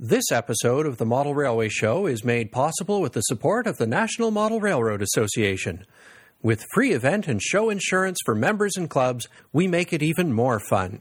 This 0.00 0.30
episode 0.30 0.86
of 0.86 0.98
the 0.98 1.04
Model 1.04 1.34
Railway 1.34 1.68
Show 1.68 2.06
is 2.06 2.22
made 2.22 2.52
possible 2.52 3.00
with 3.00 3.14
the 3.14 3.20
support 3.22 3.66
of 3.66 3.78
the 3.78 3.86
National 3.88 4.30
Model 4.30 4.60
Railroad 4.60 5.02
Association. 5.02 5.84
With 6.40 6.64
free 6.72 6.92
event 6.92 7.26
and 7.26 7.42
show 7.42 7.68
insurance 7.68 8.18
for 8.24 8.36
members 8.36 8.76
and 8.76 8.88
clubs, 8.88 9.26
we 9.52 9.66
make 9.66 9.92
it 9.92 10.00
even 10.00 10.32
more 10.32 10.60
fun. 10.60 11.00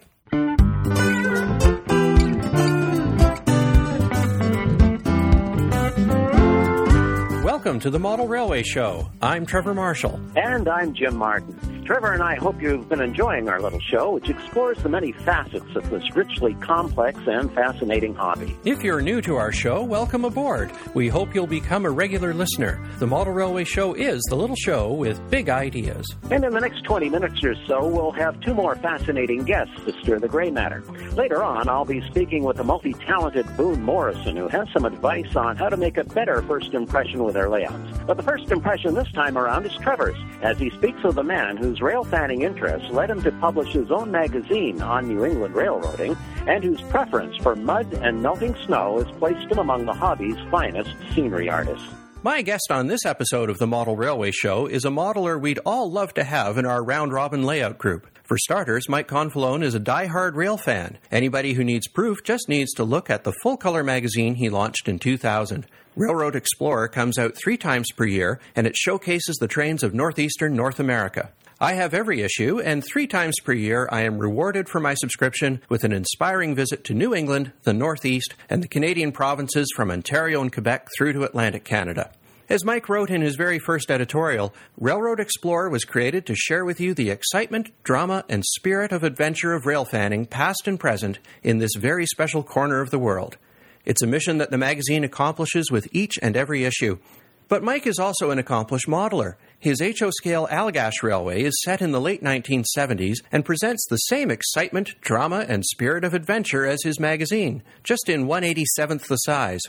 Welcome 7.43 7.79
to 7.81 7.91
the 7.91 7.99
Model 8.01 8.27
Railway 8.27 8.63
Show. 8.63 9.11
I'm 9.21 9.45
Trevor 9.45 9.75
Marshall. 9.75 10.19
And 10.35 10.67
I'm 10.67 10.95
Jim 10.95 11.17
Martin. 11.17 11.76
Trevor 11.87 12.11
and 12.11 12.21
I 12.21 12.35
hope 12.35 12.61
you've 12.61 12.89
been 12.89 12.99
enjoying 12.99 13.47
our 13.47 13.61
little 13.61 13.79
show, 13.79 14.11
which 14.11 14.27
explores 14.27 14.77
the 14.79 14.89
many 14.89 15.13
facets 15.13 15.73
of 15.73 15.89
this 15.89 16.03
richly 16.17 16.53
complex 16.55 17.17
and 17.25 17.49
fascinating 17.53 18.13
hobby. 18.13 18.57
If 18.65 18.83
you're 18.83 18.99
new 18.99 19.21
to 19.21 19.37
our 19.37 19.53
show, 19.53 19.83
welcome 19.83 20.25
aboard. 20.25 20.69
We 20.93 21.07
hope 21.07 21.33
you'll 21.33 21.47
become 21.47 21.85
a 21.85 21.89
regular 21.89 22.33
listener. 22.33 22.85
The 22.99 23.07
Model 23.07 23.31
Railway 23.31 23.63
Show 23.63 23.93
is 23.93 24.21
the 24.27 24.35
little 24.35 24.57
show 24.57 24.91
with 24.91 25.29
big 25.29 25.47
ideas. 25.47 26.05
And 26.29 26.43
in 26.43 26.51
the 26.51 26.59
next 26.59 26.83
20 26.83 27.07
minutes 27.07 27.41
or 27.41 27.55
so, 27.67 27.87
we'll 27.87 28.11
have 28.11 28.37
two 28.41 28.53
more 28.53 28.75
fascinating 28.75 29.45
guests 29.45 29.73
to 29.85 29.93
stir 30.01 30.19
the 30.19 30.27
gray 30.27 30.51
matter. 30.51 30.83
Later 31.13 31.41
on, 31.41 31.69
I'll 31.69 31.85
be 31.85 32.05
speaking 32.09 32.43
with 32.43 32.57
the 32.57 32.65
multi 32.65 32.95
talented 32.95 33.47
Boone 33.55 33.81
Morrison, 33.81 34.35
who 34.35 34.49
has 34.49 34.67
some 34.73 34.83
advice 34.83 35.37
on 35.37 35.55
how 35.55 35.69
to 35.69 35.77
make 35.77 35.95
a 35.95 36.03
better 36.03 36.41
first 36.41 36.73
impression 36.73 37.23
with 37.23 37.37
our 37.37 37.47
layouts. 37.47 37.97
But 38.05 38.17
the 38.17 38.23
first 38.23 38.51
impression 38.51 38.93
this 38.93 39.09
time 39.13 39.37
around 39.37 39.65
is 39.65 39.73
Trevor's, 39.77 40.17
as 40.41 40.59
he 40.59 40.69
speaks 40.71 40.99
of 41.05 41.15
the 41.15 41.23
man 41.23 41.55
whose 41.77 41.83
rail 41.83 42.03
fanning 42.03 42.41
interests 42.41 42.89
led 42.89 43.09
him 43.09 43.21
to 43.21 43.31
publish 43.33 43.71
his 43.71 43.91
own 43.91 44.09
magazine 44.09 44.81
on 44.81 45.07
New 45.07 45.23
England 45.23 45.53
railroading, 45.53 46.17
and 46.47 46.63
whose 46.63 46.81
preference 46.83 47.37
for 47.37 47.55
mud 47.55 47.93
and 47.93 48.21
melting 48.21 48.55
snow 48.65 48.97
has 48.97 49.17
placed 49.17 49.51
him 49.51 49.59
among 49.59 49.85
the 49.85 49.93
hobby's 49.93 50.37
finest 50.49 50.89
scenery 51.13 51.49
artists. 51.49 51.87
My 52.23 52.41
guest 52.41 52.71
on 52.71 52.87
this 52.87 53.05
episode 53.05 53.51
of 53.51 53.59
the 53.59 53.67
Model 53.67 53.95
Railway 53.95 54.31
Show 54.31 54.65
is 54.65 54.85
a 54.85 54.89
modeler 54.89 55.39
we'd 55.39 55.59
all 55.67 55.91
love 55.91 56.15
to 56.15 56.23
have 56.23 56.57
in 56.57 56.65
our 56.65 56.83
round 56.83 57.13
robin 57.13 57.43
layout 57.43 57.77
group. 57.77 58.07
For 58.23 58.39
starters, 58.39 58.89
Mike 58.89 59.07
Confalone 59.07 59.63
is 59.63 59.75
a 59.75 59.79
die-hard 59.79 60.35
rail 60.35 60.57
fan. 60.57 60.97
Anybody 61.11 61.53
who 61.53 61.63
needs 61.63 61.87
proof 61.87 62.23
just 62.23 62.49
needs 62.49 62.73
to 62.73 62.83
look 62.83 63.11
at 63.11 63.23
the 63.23 63.35
full 63.43 63.55
color 63.55 63.83
magazine 63.83 64.35
he 64.35 64.49
launched 64.49 64.89
in 64.89 64.97
2000. 64.97 65.67
Railroad 65.95 66.35
Explorer 66.35 66.87
comes 66.87 67.19
out 67.19 67.35
three 67.37 67.57
times 67.57 67.91
per 67.95 68.05
year, 68.05 68.39
and 68.55 68.65
it 68.65 68.75
showcases 68.75 69.37
the 69.37 69.47
trains 69.47 69.83
of 69.83 69.93
northeastern 69.93 70.55
North 70.55 70.79
America. 70.79 71.31
I 71.59 71.73
have 71.73 71.95
every 71.95 72.21
issue, 72.21 72.59
and 72.59 72.83
three 72.85 73.07
times 73.07 73.33
per 73.43 73.51
year 73.51 73.89
I 73.91 74.01
am 74.03 74.19
rewarded 74.19 74.69
for 74.69 74.79
my 74.79 74.93
subscription 74.93 75.59
with 75.69 75.83
an 75.83 75.91
inspiring 75.91 76.53
visit 76.53 76.83
to 76.83 76.93
New 76.93 77.15
England, 77.15 77.51
the 77.63 77.73
Northeast, 77.73 78.35
and 78.47 78.61
the 78.61 78.67
Canadian 78.67 79.11
provinces 79.11 79.67
from 79.75 79.89
Ontario 79.89 80.39
and 80.39 80.53
Quebec 80.53 80.87
through 80.95 81.13
to 81.13 81.23
Atlantic 81.23 81.63
Canada. 81.63 82.11
As 82.47 82.63
Mike 82.63 82.87
wrote 82.87 83.09
in 83.09 83.23
his 83.23 83.35
very 83.35 83.57
first 83.57 83.89
editorial, 83.89 84.53
Railroad 84.79 85.19
Explorer 85.19 85.71
was 85.71 85.83
created 85.83 86.27
to 86.27 86.35
share 86.35 86.63
with 86.63 86.79
you 86.79 86.93
the 86.93 87.09
excitement, 87.09 87.71
drama, 87.83 88.23
and 88.29 88.45
spirit 88.45 88.91
of 88.91 89.03
adventure 89.03 89.53
of 89.53 89.65
rail 89.65 89.83
fanning, 89.83 90.27
past 90.27 90.67
and 90.67 90.79
present, 90.79 91.17
in 91.41 91.57
this 91.57 91.73
very 91.75 92.05
special 92.05 92.43
corner 92.43 92.81
of 92.81 92.91
the 92.91 92.99
world. 92.99 93.37
It's 93.83 94.03
a 94.03 94.07
mission 94.07 94.37
that 94.37 94.51
the 94.51 94.59
magazine 94.59 95.03
accomplishes 95.03 95.71
with 95.71 95.87
each 95.91 96.19
and 96.21 96.37
every 96.37 96.65
issue. 96.65 96.99
But 97.47 97.63
Mike 97.63 97.87
is 97.87 97.97
also 97.97 98.29
an 98.29 98.39
accomplished 98.39 98.87
modeler. 98.87 99.35
His 99.59 99.81
HO 99.81 100.11
scale 100.11 100.47
Allagash 100.51 101.01
Railway 101.01 101.41
is 101.41 101.59
set 101.63 101.81
in 101.81 101.91
the 101.91 101.99
late 101.99 102.23
1970s 102.23 103.15
and 103.31 103.43
presents 103.43 103.87
the 103.89 103.97
same 103.97 104.29
excitement, 104.29 104.93
drama, 105.01 105.45
and 105.49 105.65
spirit 105.65 106.03
of 106.03 106.13
adventure 106.13 106.63
as 106.63 106.83
his 106.83 106.99
magazine, 106.99 107.63
just 107.83 108.07
in 108.07 108.27
187th 108.27 109.07
the 109.07 109.15
size. 109.15 109.61